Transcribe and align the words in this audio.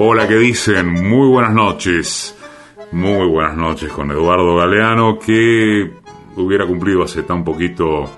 Hola, 0.00 0.28
¿qué 0.28 0.36
dicen? 0.36 0.92
Muy 1.08 1.26
buenas 1.26 1.52
noches. 1.52 2.32
Muy 2.92 3.26
buenas 3.26 3.56
noches 3.56 3.90
con 3.90 4.08
Eduardo 4.12 4.54
Galeano, 4.54 5.18
que 5.18 5.90
hubiera 6.36 6.64
cumplido 6.68 7.02
hace 7.02 7.24
tan 7.24 7.42
poquito 7.42 8.08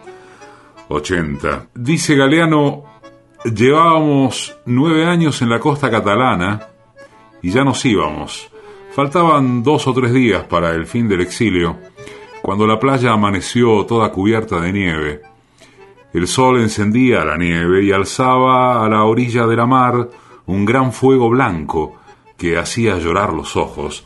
80. 0.91 1.69
Dice 1.75 2.17
Galeano, 2.17 2.83
llevábamos 3.45 4.55
nueve 4.67 5.07
años 5.07 5.41
en 5.41 5.49
la 5.49 5.59
costa 5.59 5.91
catalana 5.91 6.69
y 7.41 7.51
ya 7.51 7.65
nos 7.65 7.83
íbamos. 7.87 8.51
Faltaban 8.93 9.63
dos 9.63 9.87
o 9.87 9.95
tres 9.95 10.13
días 10.13 10.45
para 10.45 10.75
el 10.75 10.85
fin 10.85 11.09
del 11.09 11.23
exilio, 11.23 11.79
cuando 12.43 12.67
la 12.67 12.79
playa 12.79 13.13
amaneció 13.13 13.87
toda 13.87 14.13
cubierta 14.13 14.61
de 14.61 14.73
nieve. 14.75 15.23
El 16.13 16.27
sol 16.27 16.61
encendía 16.61 17.25
la 17.25 17.39
nieve 17.39 17.83
y 17.83 17.91
alzaba 17.91 18.85
a 18.85 18.89
la 18.91 19.05
orilla 19.05 19.47
de 19.47 19.57
la 19.57 19.65
mar 19.65 20.11
un 20.51 20.65
gran 20.65 20.93
fuego 20.93 21.31
blanco 21.31 21.97
que 22.37 22.59
hacía 22.59 22.99
llorar 22.99 23.33
los 23.33 23.57
ojos. 23.57 24.05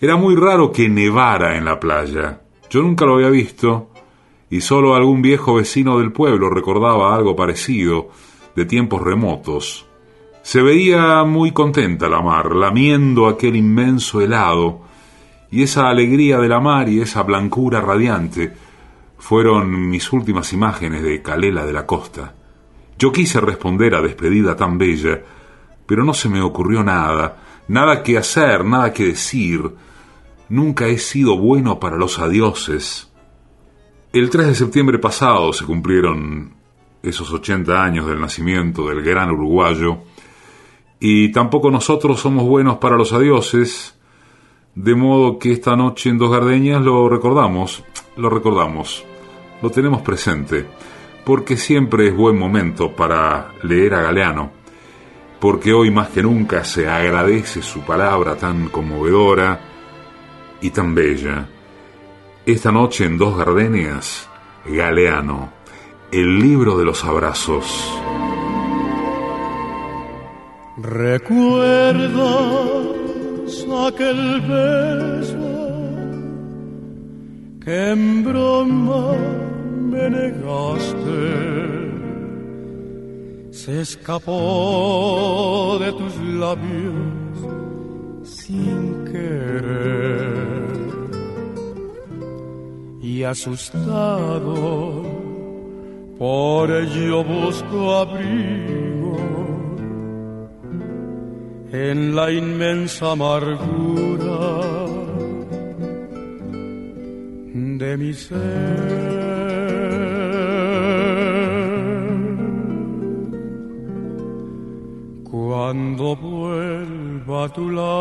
Era 0.00 0.16
muy 0.16 0.34
raro 0.36 0.72
que 0.72 0.88
nevara 0.88 1.56
en 1.56 1.64
la 1.64 1.78
playa. 1.80 2.40
Yo 2.70 2.82
nunca 2.82 3.04
lo 3.04 3.14
había 3.14 3.30
visto 3.30 3.90
y 4.50 4.60
solo 4.60 4.94
algún 4.94 5.22
viejo 5.22 5.54
vecino 5.54 5.98
del 5.98 6.12
pueblo 6.12 6.50
recordaba 6.50 7.14
algo 7.14 7.34
parecido 7.34 8.10
de 8.54 8.66
tiempos 8.66 9.00
remotos. 9.00 9.86
Se 10.42 10.60
veía 10.60 11.24
muy 11.24 11.52
contenta 11.52 12.08
la 12.08 12.20
mar, 12.20 12.54
lamiendo 12.54 13.28
aquel 13.28 13.56
inmenso 13.56 14.20
helado, 14.20 14.82
y 15.50 15.62
esa 15.62 15.88
alegría 15.88 16.38
de 16.38 16.48
la 16.48 16.60
mar 16.60 16.88
y 16.88 17.00
esa 17.00 17.22
blancura 17.22 17.80
radiante 17.80 18.52
fueron 19.18 19.88
mis 19.88 20.12
últimas 20.12 20.52
imágenes 20.52 21.02
de 21.02 21.22
Calela 21.22 21.64
de 21.64 21.72
la 21.72 21.86
Costa. 21.86 22.34
Yo 22.98 23.12
quise 23.12 23.40
responder 23.40 23.94
a 23.94 24.02
despedida 24.02 24.56
tan 24.56 24.78
bella, 24.78 25.20
pero 25.86 26.04
no 26.04 26.14
se 26.14 26.28
me 26.28 26.40
ocurrió 26.40 26.82
nada, 26.82 27.42
nada 27.68 28.02
que 28.02 28.18
hacer, 28.18 28.64
nada 28.64 28.92
que 28.92 29.06
decir. 29.06 29.62
Nunca 30.48 30.86
he 30.86 30.98
sido 30.98 31.38
bueno 31.38 31.80
para 31.80 31.96
los 31.96 32.18
adioses. 32.18 33.10
El 34.12 34.28
3 34.28 34.48
de 34.48 34.54
septiembre 34.54 34.98
pasado 34.98 35.52
se 35.52 35.64
cumplieron 35.64 36.54
esos 37.02 37.32
80 37.32 37.82
años 37.82 38.06
del 38.06 38.20
nacimiento 38.20 38.88
del 38.88 39.02
gran 39.02 39.30
uruguayo, 39.30 39.98
y 41.00 41.32
tampoco 41.32 41.70
nosotros 41.70 42.20
somos 42.20 42.44
buenos 42.44 42.76
para 42.76 42.96
los 42.96 43.12
adioses, 43.12 43.98
de 44.74 44.94
modo 44.94 45.38
que 45.38 45.52
esta 45.52 45.74
noche 45.74 46.10
en 46.10 46.18
Dos 46.18 46.30
Gardeñas 46.30 46.82
lo 46.82 47.08
recordamos, 47.08 47.82
lo 48.16 48.30
recordamos, 48.30 49.04
lo 49.62 49.70
tenemos 49.70 50.02
presente, 50.02 50.64
porque 51.24 51.56
siempre 51.56 52.08
es 52.08 52.16
buen 52.16 52.38
momento 52.38 52.94
para 52.94 53.52
leer 53.64 53.94
a 53.94 54.02
Galeano 54.02 54.61
porque 55.42 55.72
hoy 55.72 55.90
más 55.90 56.10
que 56.10 56.22
nunca 56.22 56.62
se 56.62 56.88
agradece 56.88 57.62
su 57.62 57.80
palabra 57.80 58.36
tan 58.36 58.68
conmovedora 58.68 59.58
y 60.60 60.70
tan 60.70 60.94
bella. 60.94 61.48
Esta 62.46 62.70
noche 62.70 63.06
en 63.06 63.18
Dos 63.18 63.36
Gardenias, 63.36 64.30
Galeano, 64.64 65.52
el 66.12 66.38
libro 66.38 66.78
de 66.78 66.84
los 66.84 67.02
abrazos. 67.02 67.66
¿Recuerdas 70.76 72.12
aquel 73.88 74.40
beso 74.42 75.36
que 77.64 77.90
en 77.90 78.22
broma 78.22 79.16
me 79.90 80.08
negaste? 80.08 81.71
Se 83.64 83.80
escapó 83.80 85.78
de 85.78 85.92
tus 85.92 86.16
labios 86.42 87.36
sin 88.24 89.04
querer 89.04 90.72
y 93.00 93.22
asustado 93.22 95.04
por 96.18 96.72
ello 96.72 97.22
busco 97.22 97.94
abrigo 98.02 99.16
en 101.72 102.16
la 102.16 102.32
inmensa 102.32 103.12
amargura 103.12 104.40
de 107.54 107.96
mi 107.96 108.12
ser. 108.12 109.71
Cuando 115.54 116.16
vuelva 116.16 117.44
a 117.44 117.48
tu 117.50 117.68
lado, 117.68 117.92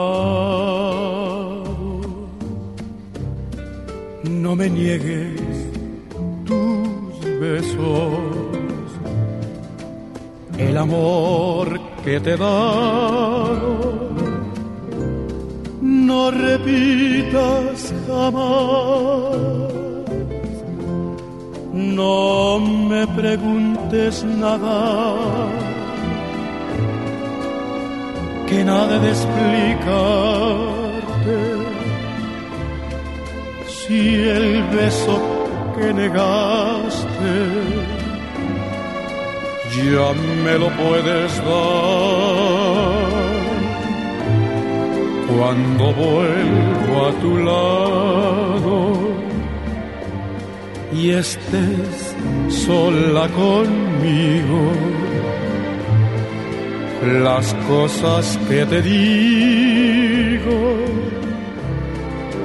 no 4.23 4.56
me 4.56 4.69
niegues 4.69 5.41
tus 6.45 7.19
besos, 7.41 8.88
el 10.57 10.78
amor 10.78 11.78
que 12.06 12.22
te 12.22 12.35
he 12.35 12.38
dado. 12.38 14.12
No 15.81 16.31
repitas 16.31 17.94
jamás, 18.07 19.38
no 21.73 22.59
me 22.62 23.06
preguntes 23.07 24.23
nada 24.23 25.71
que 28.51 28.63
nada 28.66 29.00
de 29.00 29.09
explicarte. 29.16 29.62
Si 33.78 34.00
el 34.38 34.63
beso 34.78 35.16
que 35.75 35.88
negaste 35.94 37.34
ya 39.75 40.07
me 40.44 40.56
lo 40.63 40.69
puedes 40.81 41.31
dar. 41.38 43.12
Cuando 45.33 45.83
vuelvo 46.03 46.95
a 47.09 47.12
tu 47.22 47.31
lado 47.50 48.78
y 50.91 51.12
estés 51.12 52.16
sola 52.66 53.25
conmigo 53.29 54.62
las 57.01 57.53
cosas 57.67 58.38
que 58.47 58.66
te 58.66 58.81
digo 58.81 60.59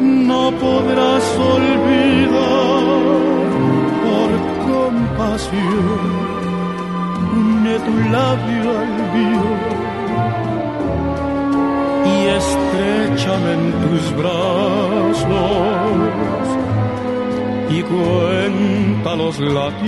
no 0.00 0.50
podrás 0.52 1.38
olvidar 1.54 2.84
por 4.04 4.30
compasión 4.70 6.26
une 7.36 7.74
tu 7.86 7.94
labio 8.10 8.70
al 8.82 8.94
mío. 9.14 9.48
Y 12.14 12.16
estrechame 12.40 13.50
en 13.58 13.64
tus 13.82 14.04
brazos 14.16 15.18
y 17.68 17.78
cuenta 17.82 19.10
los 19.16 19.36
latidos 19.40 19.86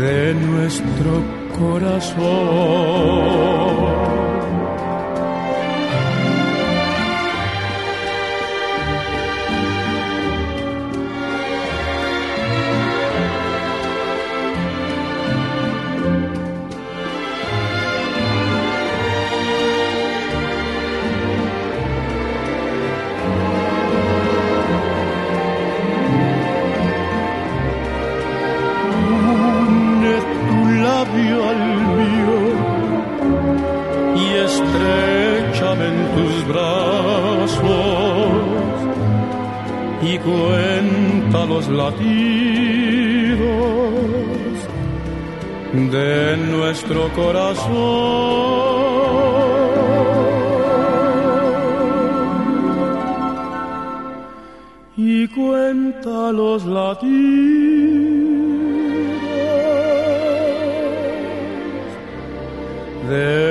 de 0.00 0.34
nuestro 0.34 1.22
corazón. 1.58 3.10
Los 41.46 41.68
latidos 41.68 42.08
de 45.72 46.36
nuestro 46.36 47.08
corazón. 47.14 47.70
Y 54.96 55.28
cuenta 55.28 56.32
los 56.32 56.64
latidos 56.66 57.70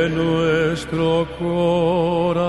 nuestro 0.09 1.27
corazón. 1.37 2.48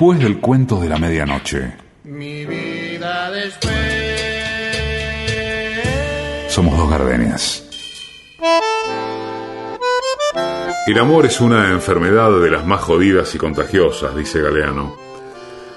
Después 0.00 0.18
del 0.18 0.40
cuento 0.40 0.80
de 0.80 0.88
la 0.88 0.96
medianoche, 0.96 1.74
mi 2.04 2.46
vida 2.46 3.30
después. 3.32 3.74
somos 6.48 6.78
dos 6.78 6.88
gardenias. 6.88 7.68
El 10.86 10.98
amor 10.98 11.26
es 11.26 11.38
una 11.42 11.68
enfermedad 11.72 12.30
de 12.40 12.50
las 12.50 12.64
más 12.64 12.80
jodidas 12.80 13.34
y 13.34 13.38
contagiosas, 13.38 14.16
dice 14.16 14.40
Galeano. 14.40 14.96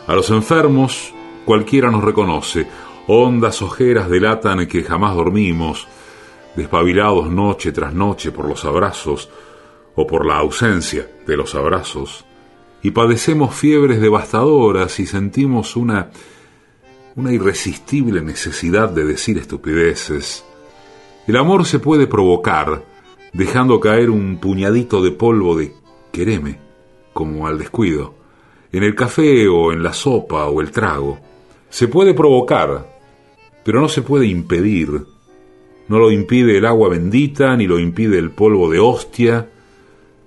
A 0.07 0.13
los 0.13 0.29
enfermos 0.29 1.13
cualquiera 1.43 1.91
nos 1.91 2.01
reconoce. 2.01 2.65
Hondas 3.07 3.61
ojeras 3.61 4.09
delatan 4.09 4.65
que 4.67 4.83
jamás 4.83 5.15
dormimos, 5.15 5.85
despabilados 6.55 7.29
noche 7.29 7.73
tras 7.73 7.93
noche 7.93 8.31
por 8.31 8.47
los 8.47 8.63
abrazos 8.63 9.29
o 9.95 10.07
por 10.07 10.25
la 10.25 10.37
ausencia 10.37 11.09
de 11.27 11.35
los 11.35 11.55
abrazos. 11.55 12.23
Y 12.83 12.91
padecemos 12.91 13.55
fiebres 13.55 14.01
devastadoras 14.01 14.99
y 14.99 15.07
sentimos 15.07 15.75
una, 15.75 16.11
una 17.15 17.31
irresistible 17.31 18.21
necesidad 18.21 18.89
de 18.89 19.05
decir 19.05 19.37
estupideces. 19.37 20.43
El 21.25 21.37
amor 21.37 21.65
se 21.65 21.79
puede 21.79 22.07
provocar 22.07 22.83
dejando 23.31 23.79
caer 23.79 24.09
un 24.09 24.37
puñadito 24.37 25.01
de 25.01 25.11
polvo 25.11 25.55
de 25.57 25.73
quereme, 26.11 26.59
como 27.13 27.47
al 27.47 27.57
descuido, 27.57 28.15
en 28.71 28.83
el 28.83 28.95
café 28.95 29.47
o 29.47 29.71
en 29.71 29.81
la 29.81 29.93
sopa 29.93 30.45
o 30.47 30.61
el 30.61 30.71
trago. 30.71 31.19
Se 31.69 31.87
puede 31.87 32.13
provocar, 32.13 32.85
pero 33.63 33.81
no 33.81 33.87
se 33.87 34.01
puede 34.01 34.27
impedir. 34.27 35.05
No 35.87 35.99
lo 35.99 36.11
impide 36.11 36.57
el 36.57 36.65
agua 36.65 36.89
bendita, 36.89 37.55
ni 37.55 37.65
lo 37.65 37.79
impide 37.79 38.17
el 38.17 38.31
polvo 38.31 38.69
de 38.69 38.79
hostia, 38.79 39.49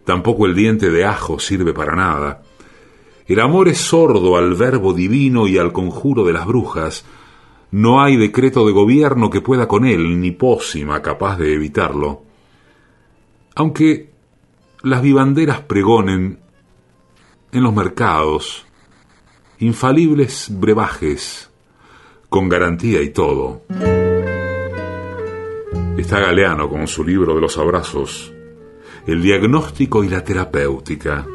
tampoco 0.04 0.46
el 0.46 0.54
diente 0.54 0.90
de 0.90 1.04
ajo 1.04 1.38
sirve 1.38 1.72
para 1.72 1.94
nada. 1.94 2.42
El 3.26 3.40
amor 3.40 3.68
es 3.68 3.78
sordo 3.78 4.36
al 4.36 4.54
verbo 4.54 4.92
divino 4.92 5.48
y 5.48 5.58
al 5.58 5.72
conjuro 5.72 6.24
de 6.24 6.32
las 6.32 6.46
brujas. 6.46 7.04
No 7.72 8.00
hay 8.00 8.16
decreto 8.16 8.64
de 8.64 8.72
gobierno 8.72 9.30
que 9.30 9.40
pueda 9.40 9.66
con 9.66 9.84
él, 9.84 10.20
ni 10.20 10.30
pócima 10.30 11.02
capaz 11.02 11.36
de 11.36 11.52
evitarlo. 11.52 12.22
Aunque 13.56 14.10
las 14.82 15.02
vivanderas 15.02 15.60
pregonen 15.62 16.38
en 17.50 17.62
los 17.62 17.74
mercados 17.74 18.64
infalibles 19.58 20.48
brebajes, 20.50 21.50
con 22.28 22.48
garantía 22.48 23.02
y 23.02 23.10
todo. 23.10 23.62
Está 25.96 26.20
Galeano 26.20 26.68
con 26.68 26.86
su 26.86 27.02
libro 27.02 27.34
de 27.34 27.40
los 27.40 27.56
abrazos, 27.58 28.32
el 29.06 29.22
diagnóstico 29.22 30.04
y 30.04 30.08
la 30.08 30.22
terapéutica. 30.22 31.26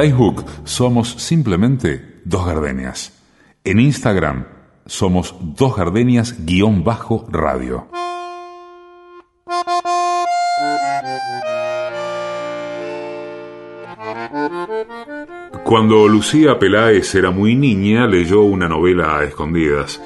Facebook 0.00 0.44
somos 0.62 1.08
simplemente 1.08 2.20
Dos 2.24 2.46
Gardenias. 2.46 3.20
En 3.64 3.80
Instagram 3.80 4.46
somos 4.86 5.34
Dos 5.40 5.76
Gardenias-radio. 5.76 7.88
Cuando 15.64 16.06
Lucía 16.06 16.56
Peláez 16.60 17.16
era 17.16 17.32
muy 17.32 17.56
niña, 17.56 18.06
leyó 18.06 18.42
una 18.42 18.68
novela 18.68 19.18
a 19.18 19.24
escondidas. 19.24 20.00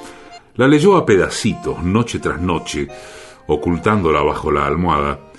La 0.55 0.67
leyó 0.67 0.97
a 0.97 1.05
pedacitos, 1.05 1.83
noche 1.83 2.17
tras 2.17 2.41
noche, 2.41 2.87
ocultándola 3.45 4.23
bajo 4.23 4.51
la 4.51 4.65
almohada. 4.65 5.32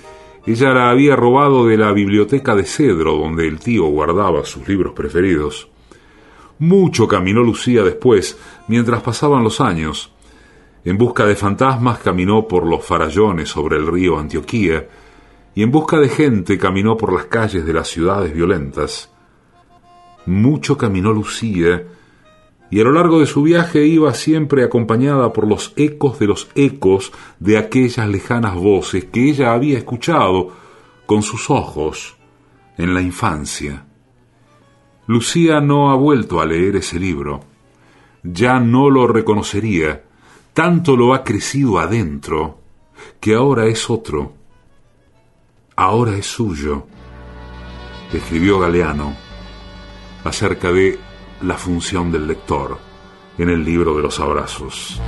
Ella 0.45 0.73
la 0.73 0.89
había 0.91 1.15
robado 1.15 1.65
de 1.65 1.75
la 1.75 1.91
biblioteca 1.91 2.53
de 2.55 2.65
Cedro, 2.65 3.17
donde 3.17 3.47
el 3.47 3.59
tío 3.59 3.85
guardaba 3.85 4.45
sus 4.45 4.67
libros 4.67 4.93
preferidos. 4.93 5.69
Mucho 6.59 7.07
caminó 7.07 7.41
Lucía 7.41 7.83
después, 7.83 8.37
mientras 8.67 9.01
pasaban 9.01 9.43
los 9.43 9.59
años. 9.59 10.11
En 10.83 10.99
busca 10.99 11.25
de 11.25 11.35
fantasmas 11.35 11.97
caminó 11.97 12.47
por 12.47 12.67
los 12.67 12.85
farallones 12.85 13.49
sobre 13.49 13.77
el 13.77 13.87
río 13.87 14.19
Antioquía, 14.19 14.87
y 15.55 15.63
en 15.63 15.71
busca 15.71 15.97
de 15.97 16.09
gente 16.09 16.59
caminó 16.59 16.95
por 16.95 17.11
las 17.11 17.25
calles 17.25 17.65
de 17.65 17.73
las 17.73 17.87
ciudades 17.87 18.31
violentas. 18.31 19.11
Mucho 20.27 20.77
caminó 20.77 21.11
Lucía, 21.11 21.83
y 22.69 22.81
a 22.81 22.83
lo 22.83 22.91
largo 22.91 23.19
de 23.19 23.25
su 23.25 23.43
viaje 23.43 23.85
iba 23.85 24.13
siempre 24.13 24.63
acompañada 24.63 25.31
por 25.33 25.47
los 25.47 25.73
ecos 25.75 26.19
de 26.19 26.27
los 26.27 26.49
ecos 26.55 27.11
de 27.39 27.57
aquellas 27.57 28.07
lejanas 28.07 28.55
voces 28.55 29.05
que 29.05 29.29
ella 29.29 29.53
había 29.53 29.77
escuchado 29.77 30.51
con 31.05 31.21
sus 31.21 31.49
ojos 31.49 32.15
en 32.77 32.93
la 32.93 33.01
infancia. 33.01 33.85
Lucía 35.07 35.61
no 35.61 35.91
ha 35.91 35.95
vuelto 35.95 36.41
a 36.41 36.45
leer 36.45 36.77
ese 36.77 36.99
libro. 36.99 37.41
Ya 38.23 38.59
no 38.59 38.89
lo 38.89 39.05
reconocería, 39.05 40.03
tanto 40.53 40.95
lo 40.95 41.13
ha 41.13 41.23
crecido 41.23 41.77
adentro, 41.77 42.59
que 43.19 43.35
ahora 43.35 43.67
es 43.67 43.87
otro. 43.89 44.33
Ahora 45.75 46.17
es 46.17 46.25
suyo. 46.25 46.87
Escribió 48.11 48.59
Galeano 48.59 49.15
acerca 50.23 50.71
de 50.71 50.97
la 51.41 51.57
función 51.57 52.11
del 52.11 52.27
lector 52.27 52.77
en 53.37 53.49
el 53.49 53.63
libro 53.63 53.95
de 53.95 54.01
los 54.01 54.19
abrazos. 54.19 54.99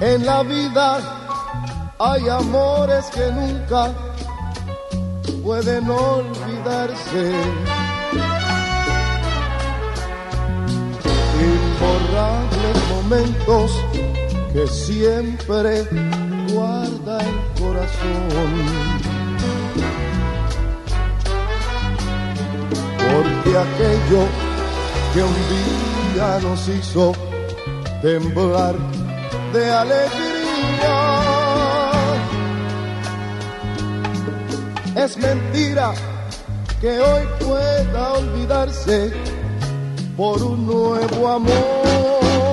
En 0.00 0.26
la 0.26 0.42
vida 0.42 1.94
hay 1.98 2.28
amores 2.28 3.06
que 3.06 3.32
nunca 3.32 3.92
pueden 5.42 5.88
olvidarse. 5.88 7.32
Imborrables 11.40 12.88
momentos 12.90 13.70
que 14.52 14.66
siempre 14.66 15.86
guarda 16.52 17.18
el 17.18 17.60
corazón. 17.60 18.50
Porque 22.98 23.58
aquello 23.58 24.22
que 25.14 25.22
un 25.22 25.36
día 26.14 26.38
nos 26.42 26.68
hizo 26.68 27.12
temblar 28.02 28.74
de 29.52 29.70
alegría 29.70 30.36
es 34.96 35.16
mentira 35.18 35.92
que 36.80 37.00
hoy 37.00 37.22
pueda 37.38 38.12
olvidarse 38.14 39.12
por 40.16 40.42
un 40.42 40.66
nuevo 40.66 41.28
amor. 41.28 42.45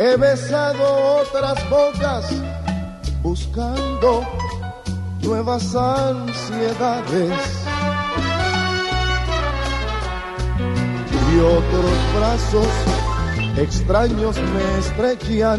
He 0.00 0.16
besado 0.16 1.22
otras 1.22 1.58
bocas 1.68 2.30
buscando 3.20 4.24
nuevas 5.22 5.74
ansiedades. 5.74 7.32
Y 11.32 11.40
otros 11.40 11.90
brazos 12.16 12.68
extraños 13.56 14.36
me 14.36 14.78
estrechan 14.78 15.58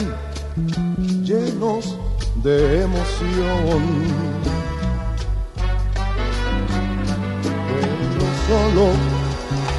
llenos 1.21 1.97
de 2.41 2.83
emoción. 2.83 3.83
Pero 7.75 8.25
solo 8.47 8.87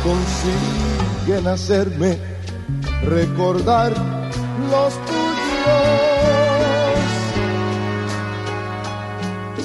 consiguen 0.05 1.47
hacerme 1.47 2.19
recordar 3.05 4.20
los 4.69 4.93
tuyos. 5.07 5.31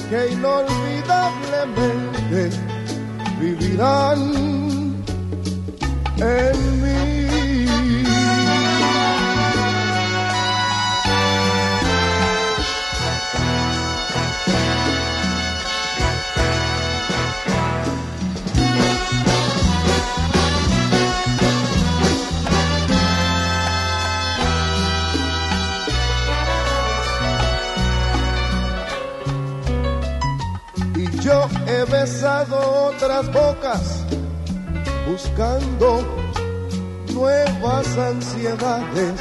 Que 0.10 0.20
inolvidablemente 0.34 2.50
vivirán 3.40 4.22
en 6.18 6.85
he 31.88 31.92
besado 31.92 32.90
otras 32.90 33.32
bocas 33.32 34.04
buscando 35.10 36.00
nuevas 37.14 37.98
ansiedades 37.98 39.14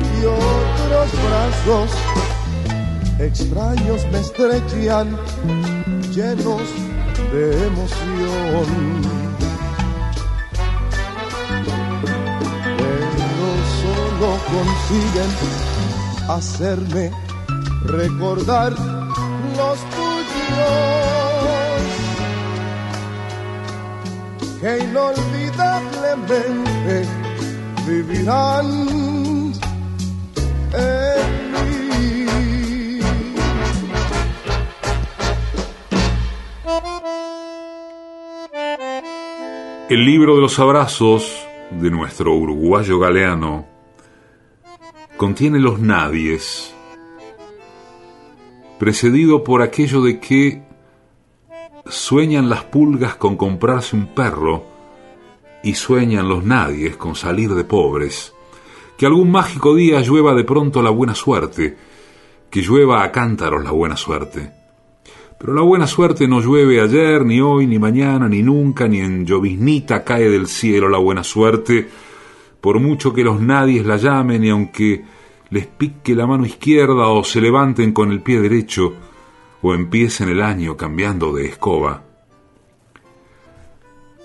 y 0.00 0.24
otros 0.24 1.08
brazos 1.26 1.90
extraños 3.18 4.06
me 4.12 4.20
estrechan 4.20 5.16
llenos 6.12 6.62
de 7.32 7.66
emoción. 7.66 8.66
Pero 12.78 13.48
solo 13.82 14.38
consiguen 14.52 15.30
hacerme 16.28 17.10
recordar 17.84 19.05
los 19.56 19.78
tuyos 19.90 21.16
vivirán. 27.86 29.52
El 39.88 40.04
libro 40.04 40.34
de 40.34 40.40
los 40.40 40.58
abrazos 40.58 41.46
de 41.70 41.90
nuestro 41.90 42.34
uruguayo 42.34 42.98
galeano 42.98 43.66
contiene 45.16 45.60
los 45.60 45.78
nadies, 45.78 46.74
precedido 48.78 49.42
por 49.42 49.62
aquello 49.62 50.02
de 50.02 50.20
que 50.20 50.62
sueñan 51.88 52.48
las 52.48 52.64
pulgas 52.64 53.16
con 53.16 53.36
comprarse 53.36 53.96
un 53.96 54.14
perro 54.14 54.64
y 55.62 55.74
sueñan 55.74 56.28
los 56.28 56.44
nadies 56.44 56.96
con 56.96 57.14
salir 57.14 57.54
de 57.54 57.64
pobres, 57.64 58.34
que 58.96 59.06
algún 59.06 59.30
mágico 59.30 59.74
día 59.74 60.00
llueva 60.00 60.34
de 60.34 60.44
pronto 60.44 60.82
la 60.82 60.90
buena 60.90 61.14
suerte, 61.14 61.76
que 62.50 62.62
llueva 62.62 63.02
a 63.02 63.12
cántaros 63.12 63.64
la 63.64 63.72
buena 63.72 63.96
suerte. 63.96 64.52
Pero 65.38 65.52
la 65.52 65.62
buena 65.62 65.86
suerte 65.86 66.26
no 66.26 66.40
llueve 66.40 66.80
ayer, 66.80 67.24
ni 67.24 67.40
hoy, 67.40 67.66
ni 67.66 67.78
mañana, 67.78 68.28
ni 68.28 68.42
nunca, 68.42 68.88
ni 68.88 69.00
en 69.00 69.26
lloviznita 69.26 70.02
cae 70.02 70.30
del 70.30 70.46
cielo 70.46 70.88
la 70.88 70.98
buena 70.98 71.22
suerte, 71.22 71.88
por 72.60 72.80
mucho 72.80 73.12
que 73.12 73.22
los 73.22 73.40
nadies 73.40 73.84
la 73.84 73.96
llamen 73.96 74.44
y 74.44 74.50
aunque 74.50 75.04
les 75.50 75.66
pique 75.66 76.14
la 76.14 76.26
mano 76.26 76.44
izquierda 76.44 77.08
o 77.08 77.22
se 77.24 77.40
levanten 77.40 77.92
con 77.92 78.10
el 78.10 78.22
pie 78.22 78.40
derecho 78.40 78.94
o 79.62 79.74
empiecen 79.74 80.28
el 80.28 80.42
año 80.42 80.76
cambiando 80.76 81.32
de 81.32 81.46
escoba. 81.46 82.04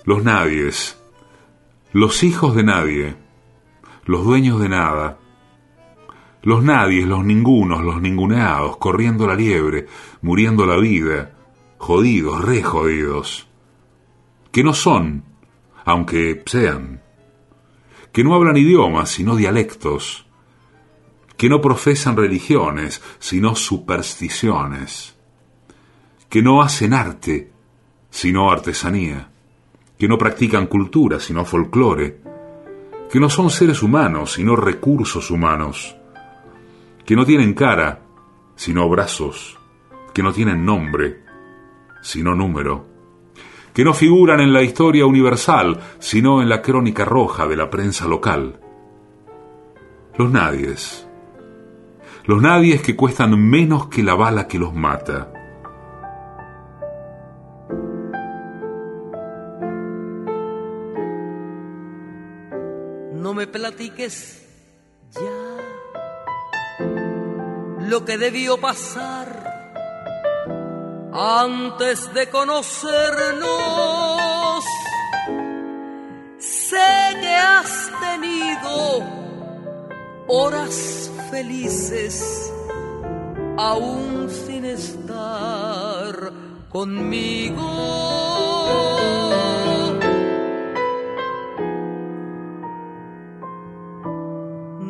Los 0.04 0.24
nadies, 0.24 1.00
los 1.92 2.22
hijos 2.22 2.54
de 2.54 2.64
nadie, 2.64 3.16
los 4.04 4.24
dueños 4.24 4.60
de 4.60 4.68
nada, 4.68 5.18
los 6.42 6.64
nadies, 6.64 7.06
los 7.06 7.24
ningunos, 7.24 7.84
los 7.84 8.00
ninguneados, 8.00 8.76
corriendo 8.78 9.28
la 9.28 9.36
liebre, 9.36 9.86
muriendo 10.22 10.66
la 10.66 10.76
vida, 10.76 11.36
jodidos, 11.78 12.44
re 12.44 12.62
jodidos, 12.62 13.48
que 14.50 14.64
no 14.64 14.74
son, 14.74 15.24
aunque 15.84 16.42
sean, 16.46 17.00
que 18.12 18.24
no 18.24 18.34
hablan 18.34 18.56
idiomas, 18.56 19.10
sino 19.10 19.36
dialectos, 19.36 20.26
que 21.42 21.48
no 21.48 21.60
profesan 21.60 22.16
religiones, 22.16 23.02
sino 23.18 23.56
supersticiones, 23.56 25.16
que 26.28 26.40
no 26.40 26.62
hacen 26.62 26.94
arte, 26.94 27.50
sino 28.10 28.52
artesanía, 28.52 29.28
que 29.98 30.06
no 30.06 30.18
practican 30.18 30.68
cultura, 30.68 31.18
sino 31.18 31.44
folclore, 31.44 32.20
que 33.10 33.18
no 33.18 33.28
son 33.28 33.50
seres 33.50 33.82
humanos, 33.82 34.34
sino 34.34 34.54
recursos 34.54 35.32
humanos, 35.32 35.96
que 37.04 37.16
no 37.16 37.26
tienen 37.26 37.54
cara, 37.54 38.02
sino 38.54 38.88
brazos, 38.88 39.58
que 40.14 40.22
no 40.22 40.32
tienen 40.32 40.64
nombre, 40.64 41.24
sino 42.02 42.36
número, 42.36 42.86
que 43.74 43.82
no 43.82 43.94
figuran 43.94 44.38
en 44.38 44.52
la 44.52 44.62
historia 44.62 45.06
universal, 45.06 45.80
sino 45.98 46.40
en 46.40 46.48
la 46.48 46.62
crónica 46.62 47.04
roja 47.04 47.48
de 47.48 47.56
la 47.56 47.68
prensa 47.68 48.06
local. 48.06 48.60
Los 50.16 50.30
nadies. 50.30 51.08
Los 52.24 52.40
nadies 52.40 52.82
que 52.82 52.94
cuestan 52.94 53.36
menos 53.36 53.88
que 53.88 54.04
la 54.04 54.14
bala 54.14 54.46
que 54.46 54.56
los 54.56 54.72
mata. 54.72 55.32
No 63.12 63.34
me 63.34 63.48
platiques 63.48 64.46
ya 65.10 65.52
lo 67.88 68.04
que 68.04 68.16
debió 68.18 68.58
pasar 68.58 69.52
antes 71.12 72.14
de 72.14 72.28
conocernos. 72.30 73.42
Sé 76.38 76.76
que 77.20 77.34
has 77.34 77.90
tenido 78.00 79.04
horas 80.28 81.11
felices 81.32 82.52
aún 83.56 84.28
sin 84.28 84.66
estar 84.66 86.14
conmigo. 86.68 87.68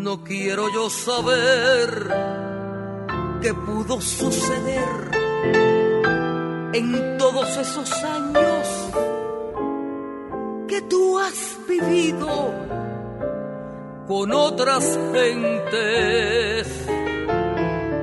No 0.07 0.25
quiero 0.25 0.65
yo 0.75 0.91
saber 0.91 1.89
qué 3.41 3.55
pudo 3.55 4.01
suceder 4.01 4.91
en 6.73 7.19
todos 7.19 7.57
esos 7.57 7.91
años 8.19 8.67
que 10.67 10.83
tú 10.83 11.21
has 11.21 11.57
vivido 11.69 12.82
con 14.12 14.31
otras 14.31 14.85
gentes 15.14 16.66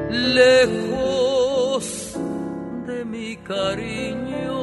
lejos 0.10 1.86
de 2.88 3.06
mi 3.06 3.38
cariño. 3.38 4.60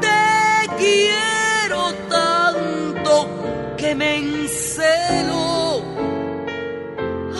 Te 0.00 0.74
quiero 0.82 1.82
tanto 2.08 3.28
que 3.76 3.94
me 3.94 4.16
encelo 4.16 5.80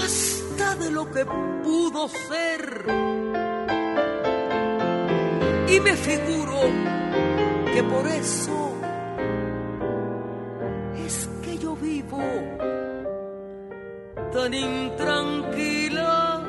hasta 0.00 0.76
de 0.76 0.90
lo 0.92 1.10
que 1.10 1.24
pudo 1.64 2.08
ser. 2.28 2.84
Y 5.68 5.80
me 5.80 5.96
figuro 5.96 6.94
que 7.74 7.82
por 7.82 8.06
eso 8.06 8.72
es 11.04 11.28
que 11.42 11.58
yo 11.58 11.74
vivo 11.74 12.22
tan 14.32 14.54
intranquila. 14.54 16.40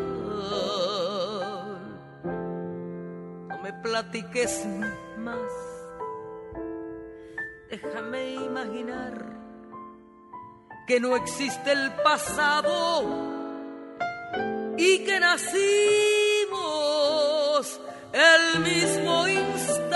No 3.50 3.58
me 3.64 3.74
platiques 3.82 4.68
más, 5.18 5.52
déjame 7.72 8.36
imaginar 8.36 9.14
que 10.86 11.00
no 11.00 11.16
existe 11.16 11.72
el 11.72 11.92
pasado 12.04 13.02
y 14.78 15.00
que 15.00 15.20
nacimos 15.20 15.56
el 18.14 18.60
mismo 18.60 19.28
instante 19.28 19.95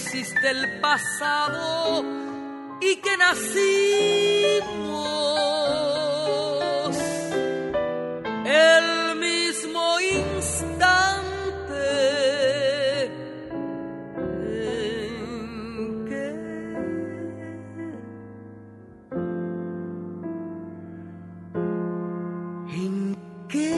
existe 0.00 0.50
el 0.50 0.80
pasado 0.80 2.02
y 2.80 2.96
que 2.96 3.16
nacimos 3.18 3.36
el 8.46 9.16
mismo 9.16 10.00
instante 10.00 11.04
en 14.46 16.04
que, 16.08 16.26
en 22.74 23.16
que 23.48 23.76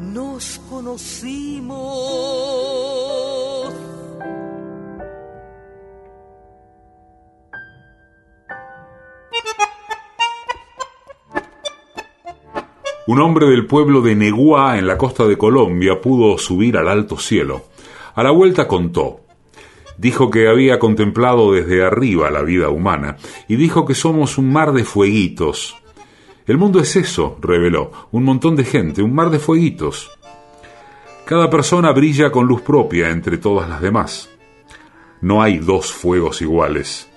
nos 0.00 0.58
conocimos. 0.68 2.65
Un 13.06 13.20
hombre 13.20 13.46
del 13.46 13.66
pueblo 13.66 14.00
de 14.00 14.16
Neguá, 14.16 14.78
en 14.78 14.88
la 14.88 14.98
costa 14.98 15.28
de 15.28 15.38
Colombia, 15.38 16.00
pudo 16.00 16.38
subir 16.38 16.76
al 16.76 16.88
alto 16.88 17.16
cielo. 17.16 17.66
A 18.16 18.24
la 18.24 18.32
vuelta 18.32 18.66
contó. 18.66 19.20
Dijo 19.96 20.28
que 20.28 20.48
había 20.48 20.80
contemplado 20.80 21.52
desde 21.52 21.84
arriba 21.84 22.32
la 22.32 22.42
vida 22.42 22.68
humana 22.68 23.16
y 23.46 23.54
dijo 23.54 23.86
que 23.86 23.94
somos 23.94 24.38
un 24.38 24.52
mar 24.52 24.72
de 24.72 24.82
fueguitos. 24.82 25.76
El 26.48 26.58
mundo 26.58 26.80
es 26.80 26.96
eso, 26.96 27.38
reveló, 27.40 27.92
un 28.10 28.24
montón 28.24 28.56
de 28.56 28.64
gente, 28.64 29.02
un 29.02 29.14
mar 29.14 29.30
de 29.30 29.38
fueguitos. 29.38 30.10
Cada 31.26 31.48
persona 31.48 31.92
brilla 31.92 32.32
con 32.32 32.48
luz 32.48 32.62
propia 32.62 33.10
entre 33.10 33.38
todas 33.38 33.68
las 33.68 33.80
demás. 33.80 34.30
No 35.20 35.42
hay 35.42 35.58
dos 35.58 35.92
fuegos 35.92 36.42
iguales. 36.42 37.08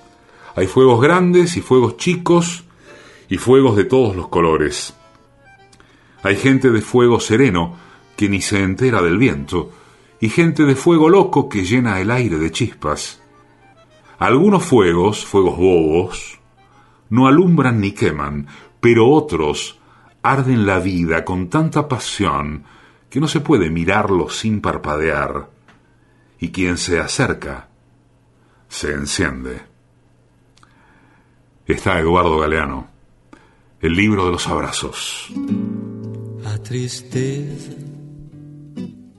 Hay 0.55 0.67
fuegos 0.67 1.01
grandes 1.01 1.57
y 1.57 1.61
fuegos 1.61 1.97
chicos 1.97 2.63
y 3.27 3.37
fuegos 3.37 3.75
de 3.75 3.85
todos 3.85 4.15
los 4.15 4.27
colores. 4.27 4.93
Hay 6.23 6.35
gente 6.35 6.69
de 6.69 6.81
fuego 6.81 7.19
sereno 7.19 7.75
que 8.15 8.29
ni 8.29 8.41
se 8.41 8.61
entera 8.63 9.01
del 9.01 9.17
viento, 9.17 9.71
y 10.19 10.29
gente 10.29 10.65
de 10.65 10.75
fuego 10.75 11.09
loco 11.09 11.47
que 11.47 11.63
llena 11.63 12.01
el 12.01 12.11
aire 12.11 12.37
de 12.37 12.51
chispas. 12.51 13.21
Algunos 14.17 14.65
fuegos, 14.65 15.25
fuegos 15.25 15.57
bobos, 15.57 16.39
no 17.09 17.27
alumbran 17.27 17.79
ni 17.79 17.91
queman, 17.91 18.47
pero 18.81 19.09
otros 19.09 19.79
arden 20.21 20.65
la 20.65 20.79
vida 20.79 21.23
con 21.23 21.49
tanta 21.49 21.87
pasión 21.87 22.65
que 23.09 23.19
no 23.19 23.27
se 23.27 23.39
puede 23.39 23.69
mirarlos 23.69 24.37
sin 24.37 24.61
parpadear, 24.61 25.49
y 26.39 26.49
quien 26.49 26.77
se 26.77 26.99
acerca 26.99 27.69
se 28.67 28.91
enciende. 28.91 29.61
Está 31.65 31.99
Eduardo 31.99 32.39
Galeano, 32.39 32.87
el 33.79 33.93
libro 33.93 34.25
de 34.25 34.31
los 34.31 34.47
abrazos. 34.47 35.31
Tristeza 36.63 37.75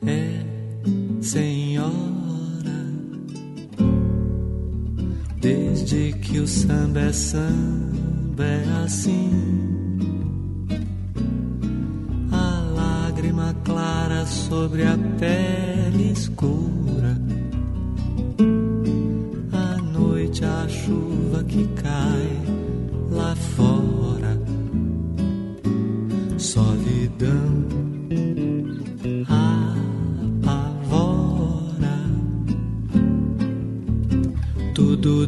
é 0.07 1.22
senhora 1.22 2.00
desde 5.40 6.12
que 6.12 6.38
o 6.38 6.46
samba 6.46 7.00
é 7.00 7.12
samba 7.12 8.44
é 8.44 8.85
assim. 8.85 9.31
A 12.31 12.61
lágrima 12.74 13.55
clara 13.64 14.26
sobre 14.26 14.85
a 14.85 14.96
pele 15.18 16.12
escura. 16.12 16.80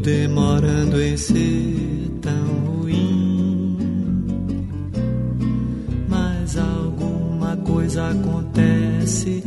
Demorando 0.02 1.00
em 1.00 1.16
ser 1.16 2.10
tão 2.20 2.46
ruim. 2.66 3.78
Mas 6.08 6.58
alguma 6.58 7.56
coisa 7.58 8.10
acontece 8.10 9.41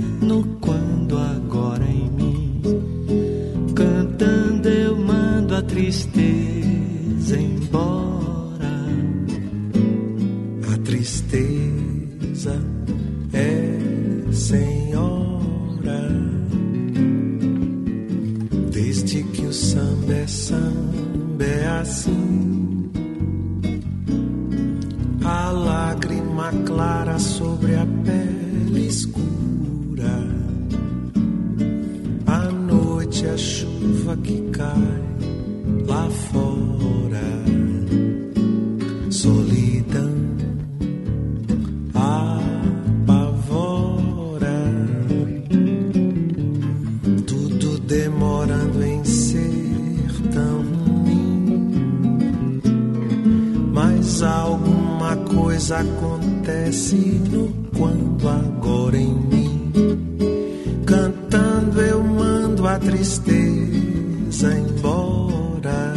a 62.75 62.79
tristeza 62.79 64.53
embora. 64.53 65.93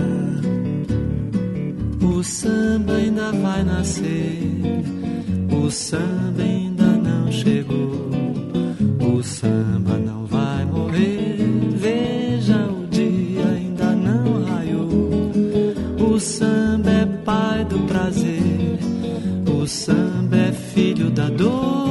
O 2.00 2.22
samba 2.22 2.94
ainda 2.94 3.32
vai 3.32 3.64
nascer, 3.64 4.84
o 5.50 5.70
samba 5.70 6.42
ainda 6.42 6.84
não 6.84 7.32
chegou, 7.32 8.10
o 9.12 9.22
samba 9.22 9.98
não 9.98 10.24
vai 10.26 10.64
morrer. 10.66 11.36
Veja, 11.74 12.56
o 12.66 12.86
dia 12.86 13.46
ainda 13.56 13.92
não 13.96 14.44
raiou. 14.44 15.32
O 15.98 16.20
samba 16.20 16.90
é 16.90 17.06
pai 17.24 17.64
do 17.64 17.80
prazer, 17.88 18.78
o 19.46 19.66
samba 19.66 20.36
é 20.36 20.52
filho 20.52 21.10
da 21.10 21.28
dor, 21.28 21.87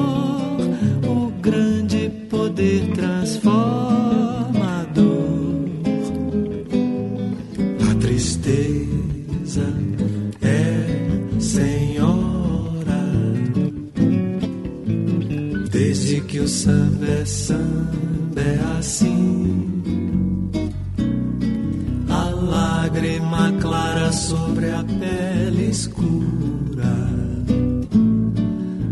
sobre 24.27 24.71
a 24.71 24.83
pele 24.83 25.69
escura. 25.69 26.95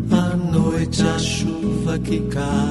À 0.09 0.35
noite 0.37 1.01
a 1.03 1.19
chuva 1.19 1.99
que 1.99 2.19
cai 2.33 2.64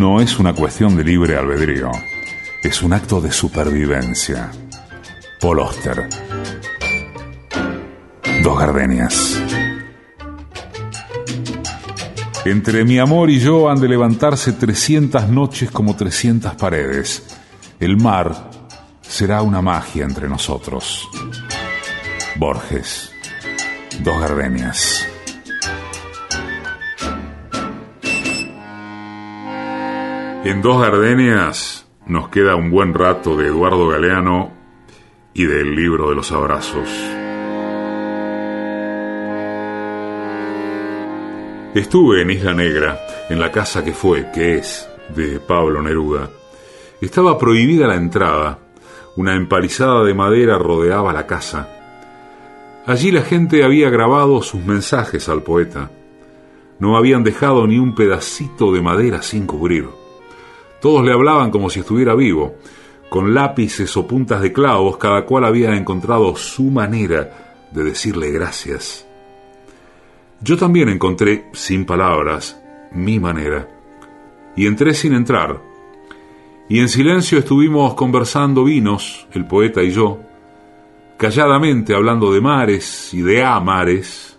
no 0.00 0.18
es 0.18 0.38
una 0.38 0.54
cuestión 0.54 0.96
de 0.96 1.04
libre 1.04 1.36
albedrío, 1.36 1.90
es 2.62 2.80
un 2.80 2.94
acto 2.94 3.20
de 3.20 3.30
supervivencia. 3.30 4.50
Paul. 5.38 5.60
Dos 8.42 8.58
gardenias. 8.58 9.42
Entre 12.46 12.82
mi 12.86 12.98
amor 12.98 13.28
y 13.28 13.40
yo 13.40 13.68
han 13.68 13.78
de 13.78 13.88
levantarse 13.88 14.54
300 14.54 15.28
noches 15.28 15.70
como 15.70 15.94
300 15.94 16.54
paredes. 16.54 17.36
El 17.78 17.98
mar 17.98 18.50
será 19.02 19.42
una 19.42 19.60
magia 19.60 20.06
entre 20.06 20.30
nosotros. 20.30 21.06
Borges, 22.36 23.12
Dos 24.02 24.18
Gardenias. 24.18 25.06
En 30.44 30.62
Dos 30.62 30.80
Gardenias 30.80 31.86
nos 32.06 32.28
queda 32.28 32.56
un 32.56 32.70
buen 32.70 32.94
rato 32.94 33.36
de 33.36 33.46
Eduardo 33.46 33.88
Galeano 33.88 34.52
y 35.34 35.44
del 35.44 35.74
libro 35.74 36.08
de 36.08 36.14
los 36.14 36.32
abrazos. 36.32 36.88
Estuve 41.74 42.22
en 42.22 42.30
Isla 42.30 42.54
Negra, 42.54 42.98
en 43.28 43.38
la 43.38 43.52
casa 43.52 43.84
que 43.84 43.92
fue, 43.92 44.30
que 44.32 44.56
es, 44.56 44.88
de 45.14 45.38
Pablo 45.40 45.82
Neruda. 45.82 46.30
Estaba 47.00 47.38
prohibida 47.38 47.86
la 47.86 47.96
entrada. 47.96 48.58
Una 49.16 49.34
empalizada 49.34 50.04
de 50.04 50.14
madera 50.14 50.58
rodeaba 50.58 51.12
la 51.12 51.26
casa 51.26 51.80
Allí 52.86 53.12
la 53.12 53.22
gente 53.22 53.62
había 53.62 53.90
grabado 53.90 54.42
sus 54.42 54.64
mensajes 54.64 55.28
al 55.28 55.42
poeta. 55.42 55.90
No 56.78 56.96
habían 56.96 57.22
dejado 57.22 57.66
ni 57.66 57.78
un 57.78 57.94
pedacito 57.94 58.72
de 58.72 58.80
madera 58.80 59.22
sin 59.22 59.46
cubrir. 59.46 59.99
Todos 60.80 61.04
le 61.04 61.12
hablaban 61.12 61.50
como 61.50 61.70
si 61.70 61.80
estuviera 61.80 62.14
vivo. 62.14 62.56
Con 63.08 63.34
lápices 63.34 63.96
o 63.96 64.06
puntas 64.06 64.40
de 64.40 64.52
clavos, 64.52 64.96
cada 64.96 65.26
cual 65.26 65.44
había 65.44 65.76
encontrado 65.76 66.34
su 66.36 66.64
manera 66.64 67.66
de 67.70 67.84
decirle 67.84 68.30
gracias. 68.30 69.06
Yo 70.40 70.56
también 70.56 70.88
encontré, 70.88 71.46
sin 71.52 71.84
palabras, 71.84 72.60
mi 72.92 73.20
manera. 73.20 73.68
Y 74.56 74.66
entré 74.66 74.94
sin 74.94 75.12
entrar. 75.12 75.60
Y 76.68 76.78
en 76.78 76.88
silencio 76.88 77.38
estuvimos 77.38 77.94
conversando 77.94 78.64
vinos, 78.64 79.26
el 79.32 79.46
poeta 79.46 79.82
y 79.82 79.90
yo, 79.90 80.20
calladamente 81.18 81.94
hablando 81.94 82.32
de 82.32 82.40
mares 82.40 83.12
y 83.12 83.22
de 83.22 83.44
amares 83.44 84.38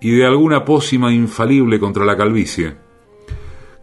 y 0.00 0.10
de 0.10 0.26
alguna 0.26 0.64
pócima 0.64 1.12
infalible 1.12 1.78
contra 1.78 2.04
la 2.04 2.16
calvicie. 2.16 2.87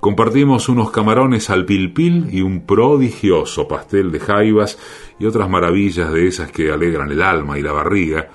Compartimos 0.06 0.70
unos 0.70 0.92
camarones 0.92 1.50
al 1.50 1.66
pilpil 1.66 2.28
y 2.32 2.44
un 2.44 2.68
prodigioso 2.68 3.68
pastel 3.68 4.12
de 4.12 4.20
jaivas 4.20 4.78
y 5.18 5.26
otras 5.26 5.50
maravillas 5.50 6.14
de 6.14 6.28
esas 6.28 6.52
que 6.52 6.72
alegran 6.72 7.12
el 7.12 7.24
alma 7.24 7.58
y 7.58 7.64
la 7.64 7.72
barriga, 7.72 8.30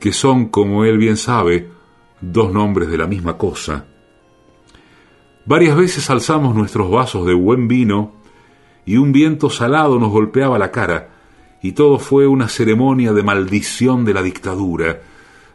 que 0.00 0.14
son, 0.14 0.46
como 0.46 0.86
él 0.86 0.96
bien 0.96 1.18
sabe, 1.18 1.68
dos 2.22 2.50
nombres 2.50 2.88
de 2.88 2.96
la 2.96 3.06
misma 3.06 3.36
cosa. 3.36 3.84
Varias 5.44 5.76
veces 5.76 6.08
alzamos 6.08 6.54
nuestros 6.54 6.90
vasos 6.90 7.26
de 7.26 7.34
buen 7.34 7.68
vino 7.68 8.14
y 8.86 8.96
un 8.96 9.12
viento 9.12 9.50
salado 9.50 9.98
nos 9.98 10.12
golpeaba 10.12 10.58
la 10.58 10.70
cara, 10.70 11.10
y 11.62 11.72
todo 11.72 11.98
fue 11.98 12.26
una 12.26 12.48
ceremonia 12.48 13.12
de 13.12 13.22
maldición 13.22 14.06
de 14.06 14.14
la 14.14 14.22
dictadura, 14.22 15.02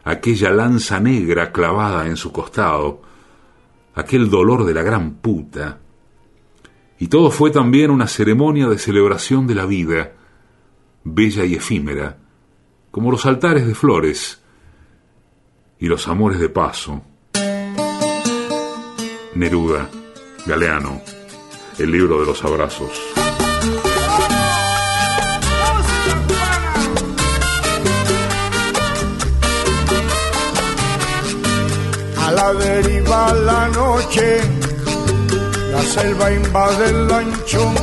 aquella 0.04 0.52
lanza 0.52 1.00
negra 1.00 1.50
clavada 1.50 2.06
en 2.06 2.16
su 2.16 2.30
costado, 2.30 3.07
aquel 3.98 4.30
dolor 4.30 4.64
de 4.64 4.74
la 4.74 4.82
gran 4.82 5.14
puta. 5.14 5.80
Y 7.00 7.08
todo 7.08 7.32
fue 7.32 7.50
también 7.50 7.90
una 7.90 8.06
ceremonia 8.06 8.68
de 8.68 8.78
celebración 8.78 9.48
de 9.48 9.56
la 9.56 9.66
vida, 9.66 10.12
bella 11.02 11.44
y 11.44 11.54
efímera, 11.54 12.16
como 12.92 13.10
los 13.10 13.26
altares 13.26 13.66
de 13.66 13.74
flores 13.74 14.40
y 15.80 15.88
los 15.88 16.06
amores 16.06 16.38
de 16.38 16.48
paso. 16.48 17.02
Neruda, 19.34 19.90
Galeano, 20.46 21.00
el 21.78 21.90
libro 21.90 22.20
de 22.20 22.26
los 22.26 22.44
abrazos. 22.44 23.27
Deriva 32.54 33.32
la 33.34 33.68
noche, 33.68 34.40
la 35.72 35.82
selva 35.82 36.30
invade 36.30 36.84
el 36.90 37.08
lanchón, 37.08 37.74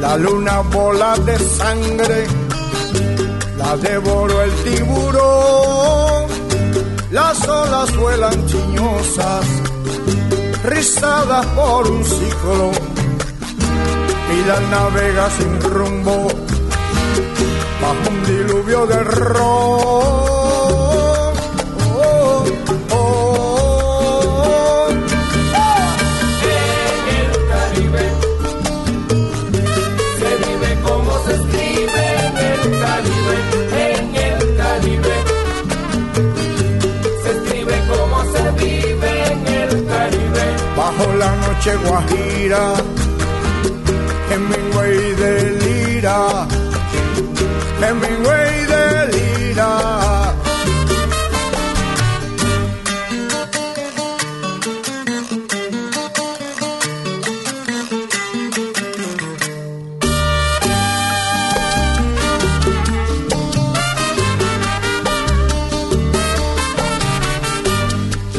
la 0.00 0.16
luna 0.16 0.60
bola 0.60 1.14
de 1.18 1.38
sangre, 1.38 2.26
la 3.56 3.76
devoró 3.76 4.42
el 4.42 4.52
tiburón, 4.64 6.26
las 7.10 7.48
olas 7.48 7.96
vuelan 7.96 8.46
chiñosas, 8.46 9.46
rizadas 10.64 11.46
por 11.46 11.90
un 11.90 12.04
ciclón, 12.04 12.72
y 14.34 14.48
la 14.48 14.60
navega 14.72 15.30
sin 15.30 15.60
rumbo, 15.60 16.28
bajo 17.82 18.10
un 18.10 18.24
diluvio 18.24 18.86
de 18.86 19.04
ron 19.04 20.31
noche 41.64 41.76
guajira, 41.76 42.74
Hemingway 44.30 45.14
de 45.14 45.32
lira, 45.62 46.48
Hemingway 47.80 48.66
de 48.72 48.84
lira. 49.12 50.34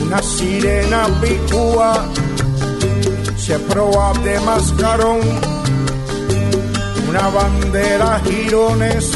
Una 0.01 0.21
sirena 0.21 1.07
picúa 1.21 2.22
se 3.45 3.59
proba 3.59 4.13
de 4.23 4.39
mascarón, 4.39 5.19
una 7.09 7.27
bandera 7.27 8.21
girones, 8.23 9.11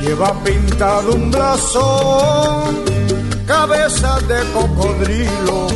lleva 0.00 0.32
pintado 0.42 1.14
un 1.14 1.30
blasón, 1.30 2.82
cabeza 3.46 4.18
de 4.20 4.40
cocodrilo 4.54 5.66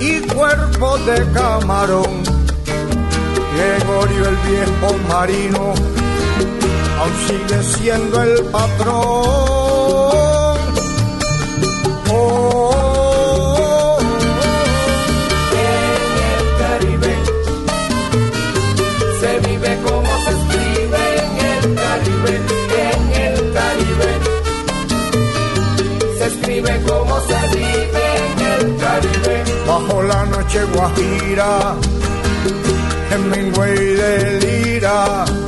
y 0.00 0.20
cuerpo 0.34 0.98
de 0.98 1.32
camarón. 1.32 2.22
Gregorio 3.54 4.28
el 4.30 4.36
viejo 4.50 4.88
marino 5.08 5.74
aún 6.98 7.14
sigue 7.28 7.62
siendo 7.62 8.20
el 8.20 8.44
patrón. 8.46 9.59
Noche 30.50 30.64
guajira, 30.72 31.76
Hemingway 33.10 33.76
delira, 33.96 35.24
Hemingway 35.24 35.39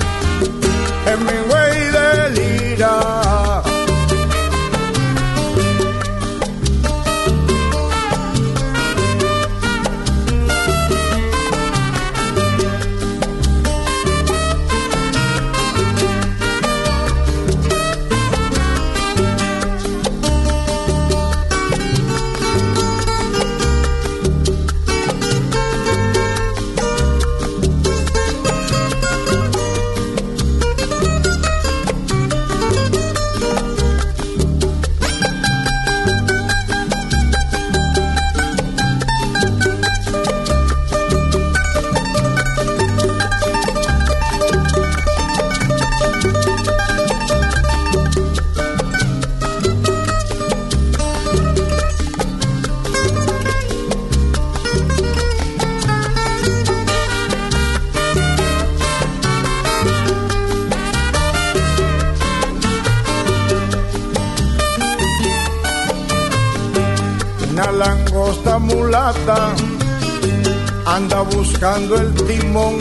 anda 70.86 71.20
buscando 71.22 71.96
el 71.96 72.12
timón 72.26 72.78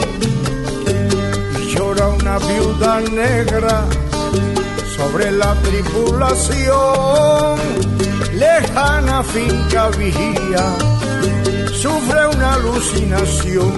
y 1.60 1.76
llora 1.76 2.08
una 2.08 2.40
viuda 2.40 3.02
negra 3.02 3.86
sobre 4.96 5.32
la 5.32 5.54
tripulación. 5.62 7.60
Lejana 8.34 9.24
finca 9.24 9.90
vigía, 9.90 10.76
sufre 11.74 12.28
una 12.28 12.54
alucinación. 12.54 13.74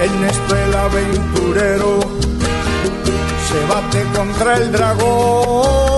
Ernesto 0.00 0.56
el 0.56 0.74
aventurero 0.74 2.00
se 3.48 3.66
bate 3.72 4.04
contra 4.16 4.56
el 4.56 4.72
dragón. 4.72 5.93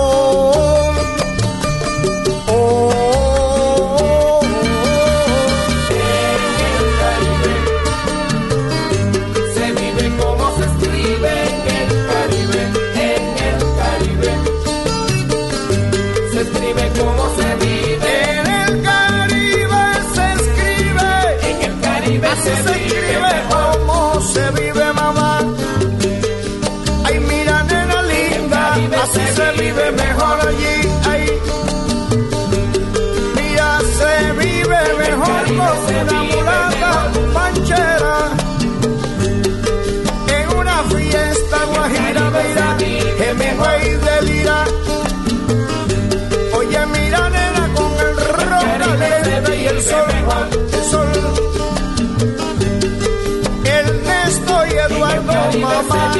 Eduardo, 54.89 55.33
mejor. 55.53 56.17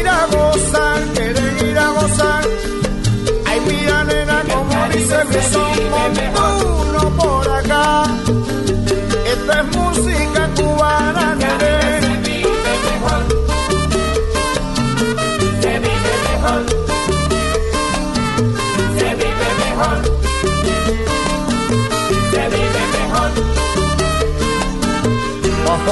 ir 0.00 0.08
a 0.08 0.26
gozar, 0.26 1.02
quieren 1.14 1.68
ir 1.68 1.78
a 1.78 1.88
gozar. 1.90 2.44
Ay, 3.46 3.60
mira 3.66 4.04
nena, 4.04 4.42
como 4.52 4.88
dice 4.92 5.24
mi 5.24 5.42
son 5.52 5.72
vive 5.76 6.99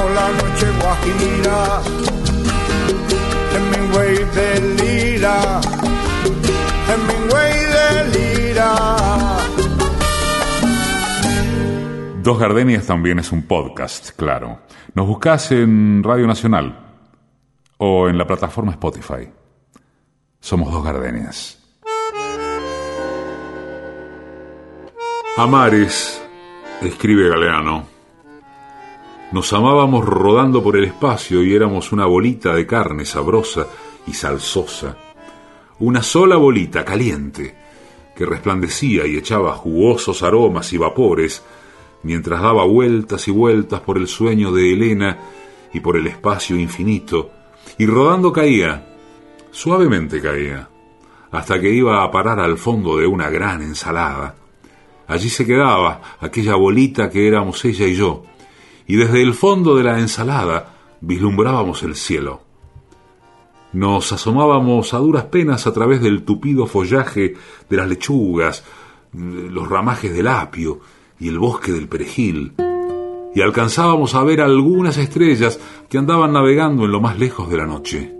la 0.07 0.29
noche 0.41 0.67
guajira. 0.81 1.81
Dos 12.21 12.37
Gardenias 12.37 12.85
también 12.85 13.17
es 13.17 13.31
un 13.31 13.43
podcast, 13.43 14.09
claro. 14.15 14.59
Nos 14.93 15.07
buscás 15.07 15.51
en 15.51 16.03
Radio 16.03 16.27
Nacional 16.27 16.77
o 17.77 18.07
en 18.07 18.17
la 18.17 18.27
plataforma 18.27 18.73
Spotify. 18.73 19.29
Somos 20.39 20.71
Dos 20.71 20.83
Gardenias. 20.83 21.57
Amares, 25.37 26.21
escribe 26.81 27.29
Galeano. 27.29 27.98
Nos 29.31 29.53
amábamos 29.53 30.05
rodando 30.05 30.63
por 30.63 30.75
el 30.75 30.85
espacio 30.85 31.43
y 31.43 31.53
éramos 31.53 31.91
una 31.91 32.07
bolita 32.07 32.55
de 32.55 32.65
carne 32.65 33.05
sabrosa 33.05 33.67
y 34.07 34.13
salsosa. 34.13 34.97
Una 35.79 36.01
sola 36.01 36.35
bolita 36.35 36.83
caliente 36.83 37.55
que 38.15 38.25
resplandecía 38.25 39.05
y 39.05 39.17
echaba 39.17 39.53
jugosos 39.53 40.23
aromas 40.23 40.73
y 40.73 40.77
vapores 40.77 41.43
mientras 42.01 42.41
daba 42.41 42.65
vueltas 42.65 43.27
y 43.27 43.31
vueltas 43.31 43.81
por 43.81 43.97
el 43.97 44.07
sueño 44.07 44.51
de 44.51 44.73
Elena 44.73 45.19
y 45.73 45.79
por 45.79 45.95
el 45.95 46.07
espacio 46.07 46.57
infinito, 46.57 47.29
y 47.77 47.85
rodando 47.85 48.33
caía, 48.33 48.95
suavemente 49.51 50.21
caía, 50.21 50.67
hasta 51.31 51.59
que 51.59 51.71
iba 51.71 52.03
a 52.03 52.09
parar 52.09 52.39
al 52.39 52.57
fondo 52.57 52.97
de 52.97 53.05
una 53.05 53.29
gran 53.29 53.61
ensalada. 53.61 54.35
Allí 55.07 55.29
se 55.29 55.45
quedaba 55.45 56.01
aquella 56.19 56.55
bolita 56.55 57.09
que 57.09 57.27
éramos 57.27 57.63
ella 57.65 57.85
y 57.85 57.93
yo, 57.93 58.23
y 58.89 58.95
desde 58.95 59.21
el 59.21 59.35
fondo 59.35 59.75
de 59.75 59.83
la 59.83 59.99
ensalada 59.99 60.73
vislumbrábamos 60.99 61.83
el 61.83 61.95
cielo. 61.95 62.41
Nos 63.71 64.11
asomábamos 64.11 64.95
a 64.95 64.97
duras 64.97 65.25
penas 65.25 65.67
a 65.67 65.73
través 65.73 66.01
del 66.01 66.23
tupido 66.23 66.65
follaje 66.65 67.35
de 67.69 67.77
las 67.77 67.87
lechugas, 67.87 68.63
los 69.13 69.69
ramajes 69.69 70.11
del 70.11 70.27
apio 70.27 70.79
y 71.19 71.27
el 71.29 71.37
bosque 71.37 71.71
del 71.71 71.87
perejil. 71.87 72.53
y 73.35 73.41
alcanzábamos 73.41 74.15
a 74.15 74.23
ver 74.23 74.41
algunas 74.41 74.97
estrellas 74.97 75.59
que 75.87 75.99
andaban 75.99 76.33
navegando 76.33 76.85
en 76.85 76.91
lo 76.91 76.99
más 76.99 77.19
lejos 77.19 77.47
de 77.47 77.57
la 77.57 77.67
noche. 77.67 78.18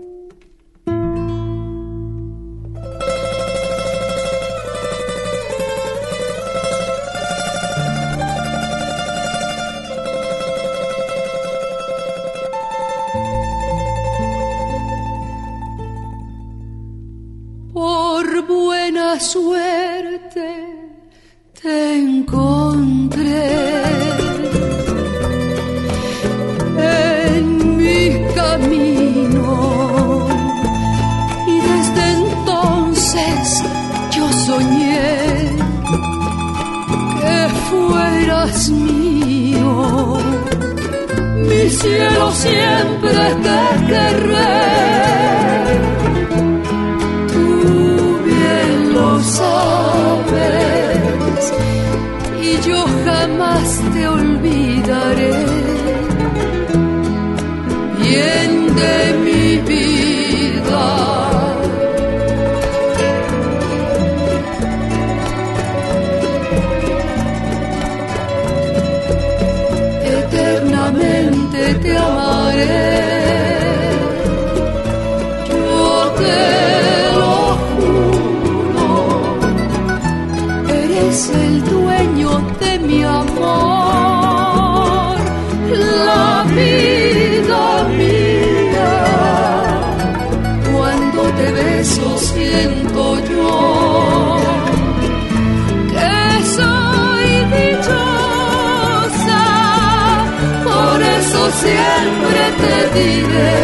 Eso 101.20 101.50
siempre 101.64 102.40
te 102.62 102.76
diré 102.98 103.56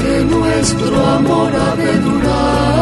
que 0.00 0.14
nuestro 0.34 1.06
amor 1.18 1.50
ha 1.54 1.76
de 1.76 1.92
durar 1.98 2.73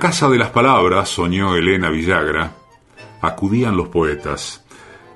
casa 0.00 0.28
de 0.28 0.38
las 0.38 0.50
palabras, 0.50 1.10
soñó 1.10 1.54
Elena 1.54 1.90
Villagra, 1.90 2.54
acudían 3.20 3.76
los 3.76 3.88
poetas. 3.88 4.64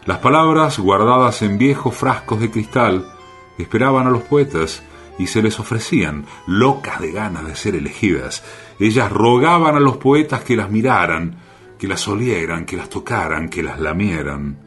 Las 0.05 0.19
palabras, 0.19 0.79
guardadas 0.79 1.43
en 1.43 1.57
viejos 1.59 1.97
frascos 1.97 2.39
de 2.39 2.51
cristal, 2.51 3.11
esperaban 3.59 4.07
a 4.07 4.11
los 4.11 4.23
poetas 4.23 4.83
y 5.19 5.27
se 5.27 5.43
les 5.43 5.59
ofrecían, 5.59 6.27
locas 6.47 7.01
de 7.01 7.13
ganas 7.13 7.47
de 7.47 7.57
ser 7.57 7.75
elegidas. 7.75 8.45
Ellas 8.79 9.11
rogaban 9.11 9.75
a 9.75 9.81
los 9.81 9.97
poetas 9.97 10.45
que 10.45 10.55
las 10.55 10.71
miraran, 10.71 11.39
que 11.79 11.89
las 11.89 12.07
olieran, 12.07 12.67
que 12.67 12.77
las 12.77 12.91
tocaran, 12.91 13.49
que 13.49 13.63
las 13.63 13.81
lamieran. 13.81 14.59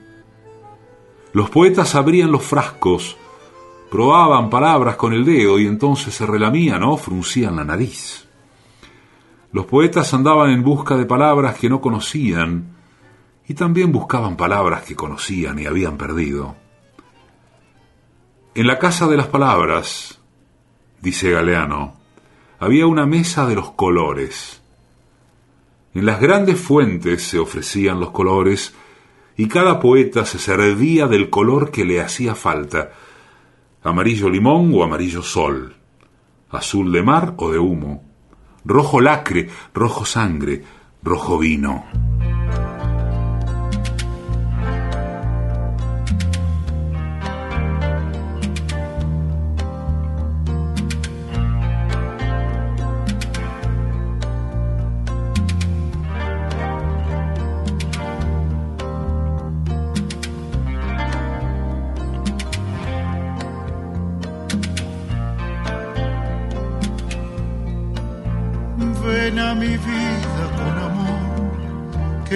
Los 1.32 1.51
poetas 1.51 1.93
abrían 1.93 2.32
los 2.32 2.43
frascos, 2.43 3.18
probaban 3.91 4.49
palabras 4.49 4.95
con 4.95 5.13
el 5.13 5.24
dedo 5.24 5.59
y 5.59 5.68
entonces 5.68 6.15
se 6.15 6.26
relamían 6.26 6.82
o 6.82 6.97
fruncían 6.97 7.55
la 7.55 7.63
nariz. 7.63 8.26
Los 9.52 9.66
poetas 9.66 10.14
andaban 10.14 10.52
en 10.52 10.64
busca 10.64 10.95
de 10.95 11.06
palabras 11.06 11.58
que 11.58 11.70
no 11.70 11.80
conocían 11.80 12.76
y 13.48 13.54
también 13.54 13.91
buscaban 13.91 14.36
palabras 14.36 14.84
que 14.84 14.95
conocían 14.95 15.58
y 15.60 15.66
habían 15.66 15.98
perdido. 15.98 16.56
En 18.54 18.68
la 18.68 18.78
casa 18.78 19.08
de 19.08 19.16
las 19.16 19.28
palabras, 19.28 20.20
dice 21.02 21.32
Galeano, 21.32 21.95
había 22.60 22.88
una 22.88 23.06
mesa 23.06 23.45
de 23.45 23.56
los 23.56 23.72
colores. 23.72 24.62
En 25.93 26.06
las 26.06 26.20
grandes 26.20 26.60
fuentes 26.60 27.24
se 27.24 27.39
ofrecían 27.39 28.00
los 28.00 28.12
colores 28.12 28.74
y 29.38 29.48
cada 29.48 29.80
poeta 29.80 30.26
se 30.26 30.39
servía 30.39 31.08
del 31.08 31.30
color 31.30 31.72
que 31.72 31.86
le 31.86 32.02
hacía 32.02 32.36
falta, 32.36 32.91
amarillo 33.84 34.30
limón 34.30 34.72
o 34.74 34.84
amarillo 34.84 35.22
sol, 35.22 35.76
azul 36.50 36.91
de 36.91 37.04
mar 37.04 37.36
o 37.38 37.52
de 37.52 37.60
humo, 37.60 38.07
rojo 38.68 38.99
lacre, 38.99 39.49
rojo 39.74 40.05
sangre, 40.05 40.61
rojo 41.01 41.38
vino. 41.39 42.16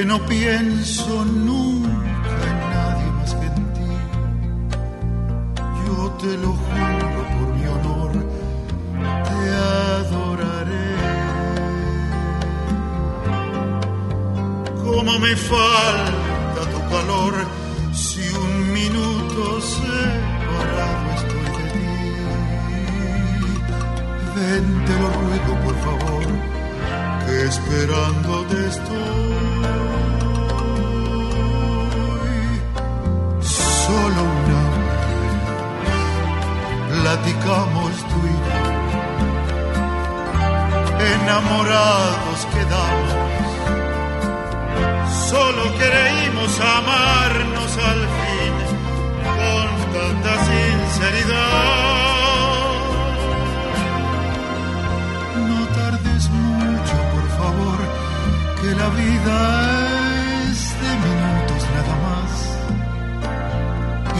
que 0.01 0.07
no 0.07 0.19
pienso 0.25 1.23
nunca 1.25 2.33
en 2.49 2.59
nadie 2.73 3.11
más 3.17 3.35
que 3.35 3.45
en 3.45 3.73
ti. 3.75 3.93
Yo 5.85 5.95
te 6.21 6.37
lo 6.43 6.51
juro 6.63 7.07
por 7.33 7.47
mi 7.55 7.65
honor, 7.75 8.11
te 9.27 9.39
adoraré. 10.01 10.89
Como 14.83 15.19
me 15.19 15.35
falta 15.35 16.61
tu 16.73 16.79
calor, 16.93 17.33
si 17.93 18.23
un 18.45 18.73
minuto 18.73 19.61
separado 19.61 21.07
estoy 21.19 21.47
de 21.57 21.65
ti. 21.73 21.89
Ven, 24.35 24.65
te 24.87 24.93
lo 25.01 25.09
ruego 25.21 25.53
por 25.65 25.75
favor, 25.85 26.25
que 27.23 27.33
esperando 27.45 28.45
esperándote 28.47 28.67
estoy. 28.67 29.60
Platicamos 37.21 37.93
tú 38.09 38.19
y 38.27 38.35
enamorados 41.23 42.47
quedamos. 42.53 43.13
Solo 45.29 45.63
creímos 45.77 46.59
amarnos 46.59 47.77
al 47.77 48.01
fin 48.19 48.53
con 49.23 49.67
tanta 49.93 50.33
sinceridad. 50.45 51.91
que 58.61 58.71
la 58.75 58.89
vida 58.89 59.37
es 60.51 60.59
de 60.81 60.91
minutos 61.07 61.61
nada 61.75 61.95
más 62.05 62.29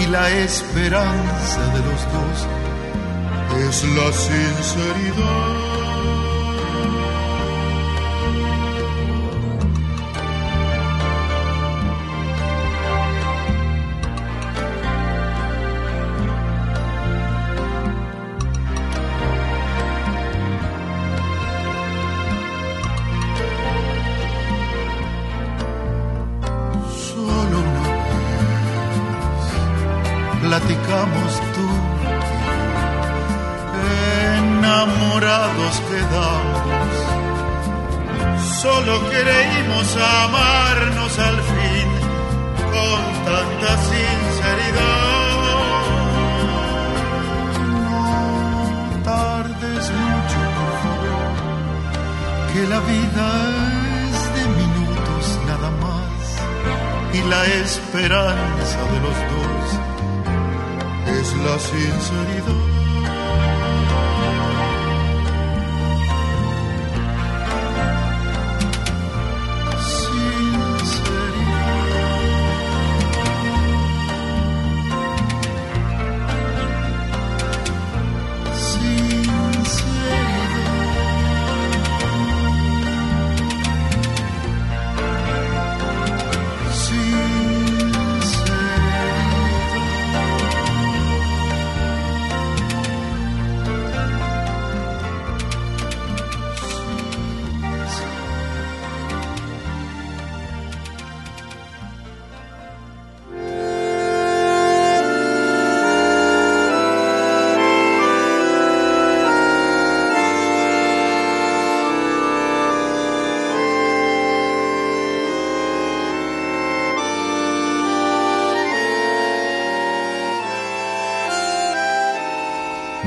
y 0.02 0.06
la 0.08 0.26
esperanza 0.32 1.62
de 1.74 1.80
los 1.80 2.02
dos 2.12 2.61
es 3.68 3.84
la 3.84 4.12
sinceridad. 4.14 5.71
Amarnos 40.02 41.20
al 41.20 41.38
fin 41.52 41.88
con 42.74 43.02
tanta 43.26 43.72
sinceridad. 43.90 45.02
No 48.92 48.98
tardes 49.04 49.86
mucho, 50.02 50.40
por 50.58 50.76
que 52.54 52.62
la 52.68 52.80
vida 52.82 53.28
es 54.10 54.20
de 54.36 54.44
minutos 54.62 55.24
nada 55.48 55.70
más 55.84 56.22
y 57.14 57.22
la 57.30 57.46
esperanza 57.64 58.80
de 58.92 59.00
los 59.06 59.18
dos 59.34 59.66
es 61.20 61.28
la 61.46 61.56
sinceridad. 61.60 62.81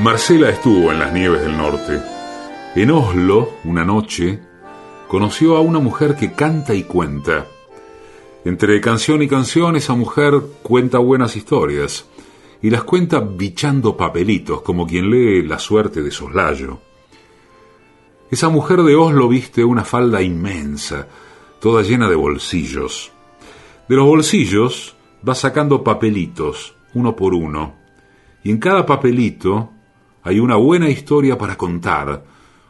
Marcela 0.05 0.49
estuvo 0.49 0.91
en 0.91 0.99
las 0.99 1.11
nieves 1.11 1.41
del 1.41 1.57
norte. 1.57 1.99
En 2.75 2.91
Oslo, 2.91 3.53
una 3.63 3.83
noche, 3.83 4.39
conoció 5.07 5.57
a 5.57 5.61
una 5.61 5.79
mujer 5.79 6.15
que 6.15 6.33
canta 6.33 6.75
y 6.75 6.83
cuenta. 6.83 7.47
Entre 8.45 8.79
canción 8.81 9.23
y 9.23 9.27
canción, 9.27 9.75
esa 9.75 9.95
mujer 9.95 10.39
cuenta 10.61 10.99
buenas 10.99 11.35
historias 11.35 12.05
y 12.61 12.69
las 12.69 12.83
cuenta 12.83 13.19
bichando 13.19 13.97
papelitos, 13.97 14.61
como 14.61 14.85
quien 14.85 15.09
lee 15.09 15.41
la 15.41 15.57
suerte 15.57 16.03
de 16.03 16.11
soslayo. 16.11 16.81
Esa 18.29 18.49
mujer 18.49 18.83
de 18.83 18.95
Oslo 18.95 19.27
viste 19.27 19.63
una 19.63 19.83
falda 19.83 20.21
inmensa, 20.21 21.07
toda 21.59 21.81
llena 21.81 22.07
de 22.07 22.15
bolsillos. 22.15 23.11
De 23.89 23.95
los 23.95 24.05
bolsillos 24.05 24.95
va 25.27 25.33
sacando 25.33 25.83
papelitos, 25.83 26.75
uno 26.93 27.15
por 27.15 27.33
uno, 27.33 27.73
y 28.43 28.51
en 28.51 28.59
cada 28.59 28.85
papelito 28.85 29.71
hay 30.25 30.39
una 30.39 30.55
buena 30.55 30.89
historia 30.89 31.37
para 31.37 31.55
contar, 31.55 32.25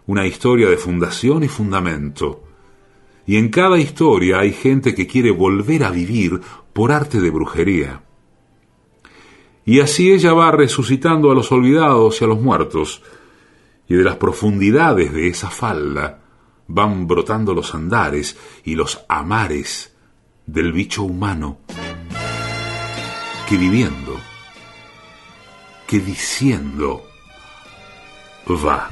una 0.08 0.28
historia 0.28 0.70
de 0.70 0.76
fundación 0.76 1.44
y 1.44 1.48
fundamento. 1.48 2.44
Y 3.26 3.38
en 3.38 3.50
cada 3.50 3.80
historia 3.80 4.40
hay 4.40 4.52
gente 4.52 4.94
que 4.94 5.08
quiere 5.08 5.32
volver 5.32 5.86
a 5.86 5.90
vivir 5.90 6.42
por 6.74 6.92
arte 6.92 7.22
de 7.22 7.30
brujería. 7.30 8.04
Y 9.66 9.80
así 9.80 10.12
ella 10.12 10.34
va 10.34 10.52
resucitando 10.52 11.32
a 11.32 11.34
los 11.34 11.50
olvidados 11.52 12.22
y 12.22 12.26
a 12.26 12.28
los 12.28 12.42
muertos, 12.42 13.02
y 13.88 13.96
de 13.96 14.04
las 14.04 14.18
profundidades 14.18 15.14
de 15.14 15.30
esa 15.30 15.50
falda 15.50 16.22
van 16.68 17.08
brotando 17.08 17.54
los 17.54 17.74
andares 17.74 18.38
y 18.66 18.76
los 18.76 19.06
amares 19.08 19.96
del 20.46 20.74
bicho 20.74 21.04
humano 21.04 21.60
que 23.48 23.58
viviendo, 23.58 24.20
que 25.88 26.00
diciendo, 26.00 27.06
va, 28.54 28.92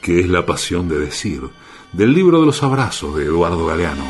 que 0.00 0.20
es 0.20 0.28
la 0.28 0.46
pasión 0.46 0.88
de 0.88 0.98
decir, 0.98 1.42
del 1.92 2.12
libro 2.12 2.40
de 2.40 2.46
los 2.46 2.62
abrazos 2.62 3.16
de 3.16 3.24
Eduardo 3.24 3.66
Galeano. 3.66 4.04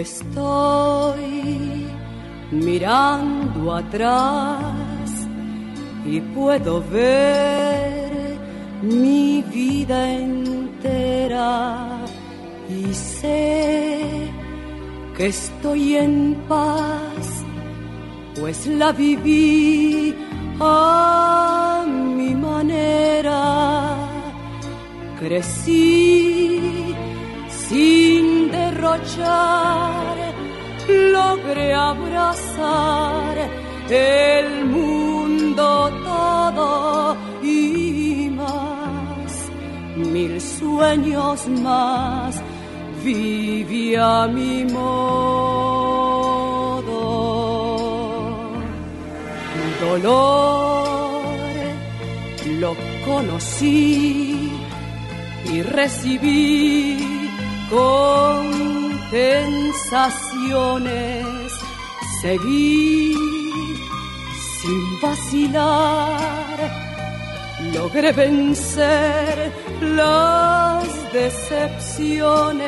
Estoy 0.00 1.86
mirando 2.50 3.74
atrás 3.74 5.26
y 6.04 6.20
puedo 6.20 6.82
ver 6.90 8.38
mi 8.82 9.42
vida 9.42 10.12
entera 10.12 12.04
y 12.68 12.92
sé 12.92 14.03
que 15.16 15.26
estoy 15.26 15.96
en 15.96 16.34
paz, 16.48 17.44
pues 18.38 18.66
la 18.66 18.92
viví 18.92 20.14
a 20.60 21.84
mi 21.86 22.34
manera. 22.34 23.96
Crecí 25.20 26.94
sin 27.68 28.50
derrochar, 28.50 30.16
logré 30.88 31.72
abrazar 31.74 33.36
el 33.88 34.64
mundo 34.66 35.90
todo 36.04 37.16
y 37.42 38.30
más, 38.30 39.32
mil 39.96 40.40
sueños 40.40 41.48
más 41.48 42.42
vivía 43.04 44.26
mi 44.26 44.64
modo. 44.64 45.24
Dolor 49.80 51.24
lo 52.60 52.74
conocí 53.04 54.50
y 55.52 55.62
recibí 55.62 56.98
con 57.70 58.42
sensaciones 59.10 60.54
seguí 62.22 63.14
sin 64.60 65.00
vacilar. 65.02 66.93
Logré 67.74 68.12
vencer 68.12 69.52
las 69.80 71.12
decepciones. 71.12 72.62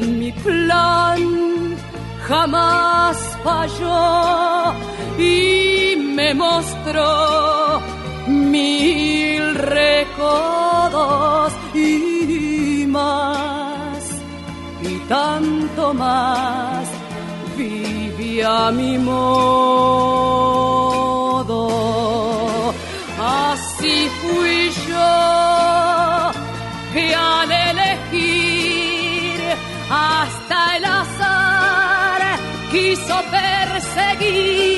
Mi 0.00 0.30
plan 0.32 1.76
jamás 2.28 3.16
falló 3.42 4.74
y 5.18 5.96
me 5.96 6.34
mostró 6.34 7.80
mil 8.26 9.54
recodos 9.54 11.52
y 11.74 12.84
más 12.86 13.98
y 14.82 14.94
tanto 15.08 15.94
más 15.94 16.86
vivía 17.56 18.70
mi 18.72 18.98
modo. 18.98 20.77
Hasta 29.90 30.76
el 30.76 30.84
azar 30.84 32.38
quiso 32.70 33.16
perseguir, 33.30 34.77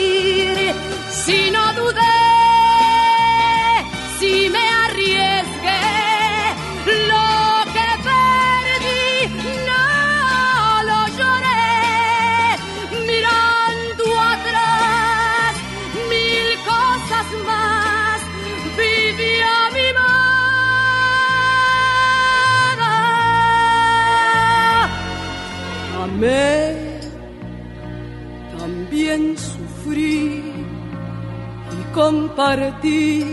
compartí 32.00 33.24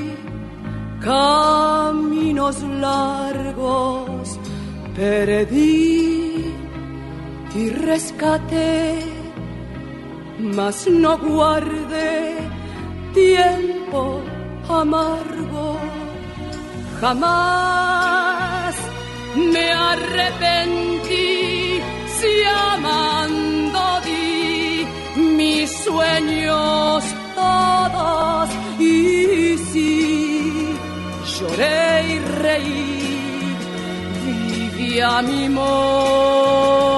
caminos 1.00 2.58
largos, 2.88 4.38
perdí 4.94 6.54
y 7.56 7.70
rescaté, 7.70 9.00
mas 10.56 10.86
no 10.88 11.18
guardé 11.18 12.36
tiempo 13.14 14.02
amargo, 14.82 15.68
jamás 17.00 18.76
me 19.54 19.66
arrepentí 19.92 21.32
si 22.18 22.34
amando 22.74 23.86
di 24.08 24.86
mis 25.38 25.70
sueños 25.86 27.17
todos 27.40 28.50
y 28.80 29.58
si 29.70 30.76
lloré 31.34 32.16
y 32.16 32.20
reí, 32.44 33.56
vivía 34.26 35.22
mi 35.22 35.50
modo. 35.50 36.97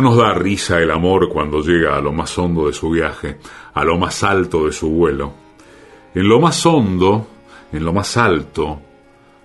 No 0.00 0.08
nos 0.12 0.16
da 0.16 0.32
risa 0.32 0.80
el 0.80 0.90
amor 0.92 1.28
cuando 1.28 1.60
llega 1.60 1.94
a 1.94 2.00
lo 2.00 2.10
más 2.10 2.38
hondo 2.38 2.68
de 2.68 2.72
su 2.72 2.88
viaje, 2.88 3.36
a 3.74 3.84
lo 3.84 3.98
más 3.98 4.24
alto 4.24 4.64
de 4.64 4.72
su 4.72 4.88
vuelo. 4.88 5.34
En 6.14 6.26
lo 6.26 6.40
más 6.40 6.64
hondo, 6.64 7.26
en 7.70 7.84
lo 7.84 7.92
más 7.92 8.16
alto, 8.16 8.80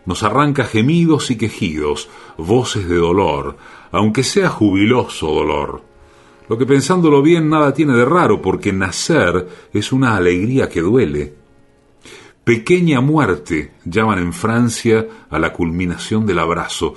nos 0.06 0.24
arranca 0.24 0.64
gemidos 0.64 1.30
y 1.30 1.38
quejidos, 1.38 2.10
voces 2.38 2.88
de 2.88 2.96
dolor, 2.96 3.58
aunque 3.92 4.24
sea 4.24 4.48
jubiloso 4.48 5.28
dolor. 5.28 5.84
Lo 6.48 6.58
que 6.58 6.66
pensándolo 6.66 7.22
bien 7.22 7.50
nada 7.50 7.74
tiene 7.74 7.92
de 7.92 8.06
raro, 8.06 8.42
porque 8.42 8.72
nacer 8.72 9.50
es 9.74 9.92
una 9.92 10.16
alegría 10.16 10.70
que 10.70 10.80
duele. 10.80 11.34
Pequeña 12.46 13.02
muerte 13.02 13.74
llaman 13.84 14.20
en 14.20 14.32
Francia 14.32 15.06
a 15.30 15.38
la 15.38 15.52
culminación 15.52 16.26
del 16.26 16.40
abrazo, 16.40 16.94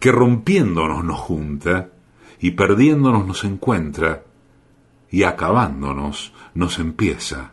que 0.00 0.10
rompiéndonos 0.10 1.04
nos 1.04 1.20
junta 1.20 1.90
y 2.44 2.50
perdiéndonos 2.50 3.26
nos 3.26 3.42
encuentra 3.44 4.22
y 5.10 5.22
acabándonos 5.22 6.34
nos 6.52 6.78
empieza. 6.78 7.52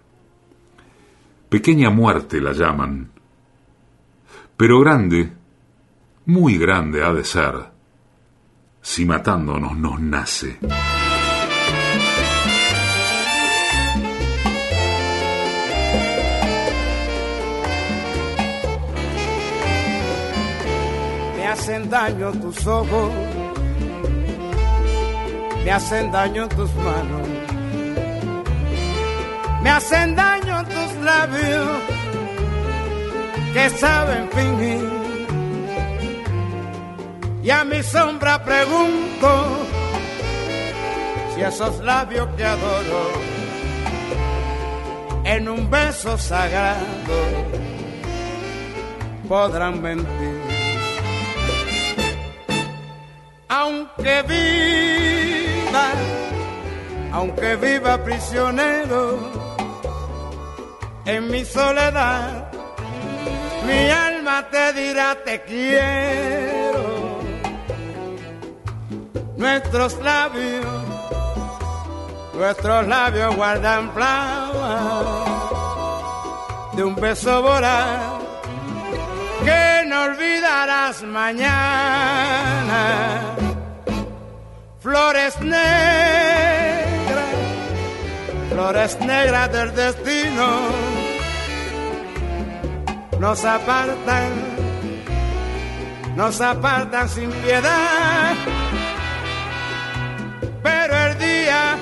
Pequeña 1.48 1.90
muerte 1.90 2.42
la 2.42 2.52
llaman, 2.52 3.10
pero 4.58 4.82
grande, 4.82 5.32
muy 6.26 6.58
grande 6.58 7.06
ha 7.06 7.14
de 7.14 7.24
ser, 7.24 7.72
si 8.82 9.06
matándonos 9.06 9.78
nos 9.78 10.02
nace. 10.02 10.60
Me 21.38 21.48
hacen 21.48 21.90
daño 21.90 22.34
tus 22.34 22.68
ojos, 22.68 23.14
me 25.64 25.72
hacen 25.72 26.12
daño 26.12 26.48
tus 26.50 26.74
manos, 26.76 27.28
me 29.62 29.70
hacen 29.70 30.16
daño 30.16 30.64
tus 30.66 30.96
labios 31.04 31.82
que 33.54 33.70
saben 33.70 34.30
fingir. 34.30 35.02
Y 37.44 37.50
a 37.50 37.64
mi 37.64 37.82
sombra 37.82 38.44
pregunto 38.44 39.30
si 41.34 41.42
esos 41.42 41.80
labios 41.80 42.28
que 42.38 42.46
adoro 42.46 43.12
en 45.24 45.50
un 45.50 45.70
beso 45.70 46.18
sagrado 46.18 47.16
podrán 49.28 49.82
mentir. 49.82 50.42
Aunque 53.48 54.22
aunque 57.12 57.56
viva 57.56 58.04
prisionero 58.04 59.20
en 61.06 61.30
mi 61.30 61.44
soledad, 61.46 62.52
mi 63.66 63.90
alma 63.90 64.48
te 64.50 64.74
dirá 64.74 65.16
te 65.24 65.42
quiero. 65.44 67.20
Nuestros 69.38 70.00
labios, 70.02 70.66
nuestros 72.34 72.88
labios 72.88 73.36
guardan 73.36 73.92
flama 73.92 75.22
de 76.74 76.84
un 76.84 76.96
beso 76.96 77.42
voraz 77.42 78.22
que 79.44 79.84
no 79.88 80.04
olvidarás 80.04 81.04
mañana. 81.04 81.52
Flores 84.82 85.40
negras, 85.42 85.62
flores 88.50 89.00
negras 89.02 89.52
del 89.52 89.76
destino 89.76 90.48
nos 93.20 93.46
apartan, 93.46 94.32
nos 96.16 96.42
apartan 96.42 97.08
sin 97.10 97.30
piedad. 97.30 98.34
Pero 100.64 100.98
el 100.98 101.18
día, 101.20 101.78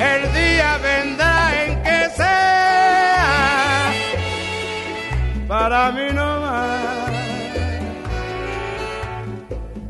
el 0.00 0.32
día 0.32 0.78
vendrá 0.78 1.64
en 1.64 1.82
que 1.84 2.10
sea 2.16 3.92
para 5.46 5.92
mí 5.92 6.08
no 6.12 6.40
más, 6.40 7.12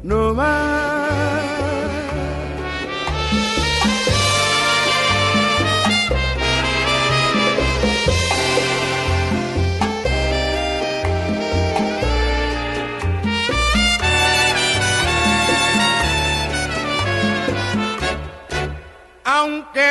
no 0.02 0.34
más. 0.34 0.77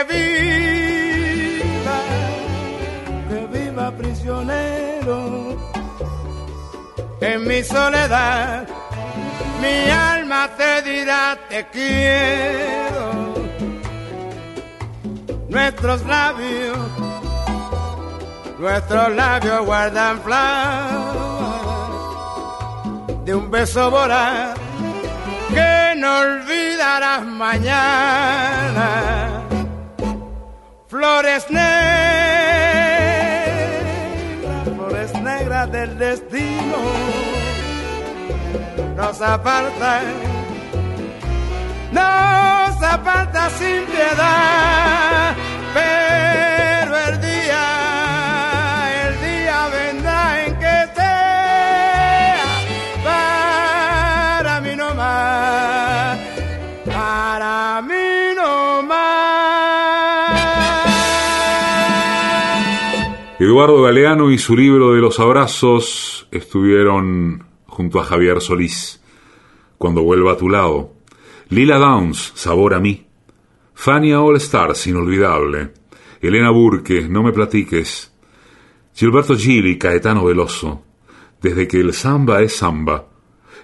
Viva, 0.09 1.99
que 3.29 3.39
viva 3.57 3.91
prisionero 3.91 5.17
en 7.21 7.47
mi 7.47 7.63
soledad, 7.63 8.67
mi 9.61 9.89
alma 9.89 10.49
te 10.55 10.81
dirá 10.83 11.37
te 11.49 11.67
quiero. 11.69 13.33
Nuestros 15.49 16.05
labios, 16.05 16.77
nuestros 18.59 19.15
labios 19.15 19.65
guardan 19.65 20.21
flores 20.21 21.07
de 23.25 23.33
un 23.35 23.51
beso 23.51 23.91
voraz 23.91 24.57
que 25.49 25.93
no 25.97 26.19
olvidarás 26.19 27.25
mañana. 27.25 29.26
Flores 30.97 31.45
negras, 31.51 31.67
flores 34.63 35.13
negras 35.21 35.71
del 35.71 35.95
destino 35.99 36.77
nos 38.95 39.21
apartan, 39.21 40.01
nos 41.91 42.81
apartan 42.81 43.51
sin 43.59 43.85
piedad, 43.85 45.35
pero 45.75 46.46
Eduardo 63.57 63.81
Galeano 63.81 64.29
y 64.29 64.37
su 64.37 64.55
libro 64.55 64.93
de 64.93 65.01
los 65.01 65.19
abrazos 65.19 66.27
estuvieron 66.29 67.43
junto 67.65 67.99
a 67.99 68.03
Javier 68.03 68.39
Solís. 68.39 69.01
Cuando 69.79 70.03
vuelva 70.03 70.33
a 70.33 70.37
tu 70.37 70.47
lado. 70.47 70.93
Lila 71.49 71.79
Downs, 71.79 72.33
Sabor 72.35 72.75
a 72.75 72.79
mí. 72.79 73.07
Fania 73.73 74.21
All 74.21 74.35
Stars, 74.35 74.85
inolvidable. 74.85 75.71
Elena 76.21 76.51
Burke, 76.51 77.09
No 77.09 77.23
me 77.23 77.31
platiques. 77.31 78.13
Gilberto 78.93 79.35
Gili, 79.35 79.79
Caetano 79.79 80.25
Veloso. 80.25 80.83
Desde 81.41 81.67
que 81.67 81.79
el 81.79 81.95
samba 81.95 82.43
es 82.43 82.57
samba. 82.57 83.07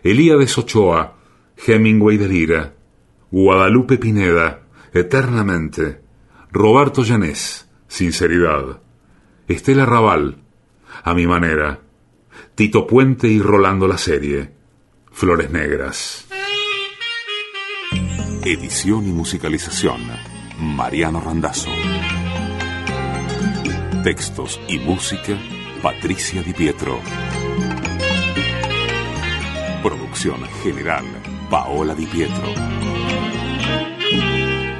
Elías 0.04 0.58
Ochoa, 0.58 1.18
Hemingway 1.68 2.18
de 2.18 2.28
Lira. 2.28 2.74
Guadalupe 3.30 4.00
Pineda, 4.00 4.64
Eternamente. 4.92 6.02
Roberto 6.52 7.04
Llanés, 7.04 7.70
Sinceridad. 7.88 8.83
Estela 9.54 9.86
Raval, 9.86 10.38
A 11.04 11.14
mi 11.14 11.28
manera. 11.28 11.80
Tito 12.56 12.88
Puente 12.88 13.28
y 13.28 13.40
Rolando 13.40 13.88
la 13.88 13.98
serie. 13.98 14.52
Flores 15.12 15.52
Negras. 15.52 16.28
Edición 18.44 19.08
y 19.08 19.12
musicalización. 19.12 20.02
Mariano 20.60 21.22
Randazzo. 21.22 21.70
Textos 24.04 24.60
y 24.68 24.80
música. 24.80 25.38
Patricia 25.82 26.42
Di 26.42 26.54
Pietro. 26.54 27.00
Producción 29.84 30.42
general. 30.64 31.06
Paola 31.50 31.94
Di 31.94 32.06
Pietro. 32.08 32.54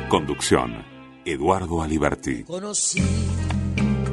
Conducción. 0.10 0.84
Eduardo 1.26 1.82
Aliberti. 1.82 2.44
Conocí 2.44 3.02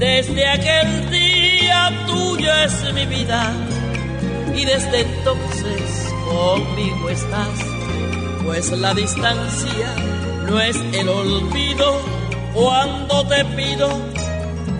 Desde 0.00 0.48
aquel 0.48 1.10
día 1.10 1.92
tuyo 2.06 2.50
es 2.64 2.94
mi 2.94 3.04
vida 3.04 3.52
y 4.56 4.64
desde 4.64 5.02
entonces 5.02 6.14
conmigo 6.24 7.10
estás, 7.10 7.58
pues 8.42 8.72
la 8.72 8.94
distancia 8.94 9.94
no 10.48 10.58
es 10.58 10.76
el 10.94 11.06
olvido 11.06 12.00
cuando 12.54 13.28
te 13.28 13.44
pido 13.44 13.90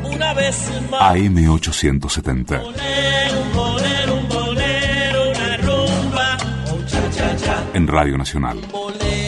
una 0.04 0.32
vez 0.32 0.56
más. 0.90 1.02
AM870. 1.14 2.62
Bolero, 2.62 3.40
un 3.42 3.52
bolero, 3.52 4.14
un 4.14 4.28
bolero, 4.28 5.30
una 5.32 5.56
rumba, 5.58 6.36
un 6.72 6.86
cha 6.86 7.10
cha 7.10 7.36
cha. 7.36 7.64
En 7.74 7.86
Radio 7.86 8.16
Nacional. 8.16 8.58
Bolero, 8.72 9.19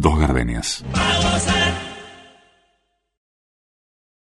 Dos 0.00 0.18
gardenias. 0.18 0.82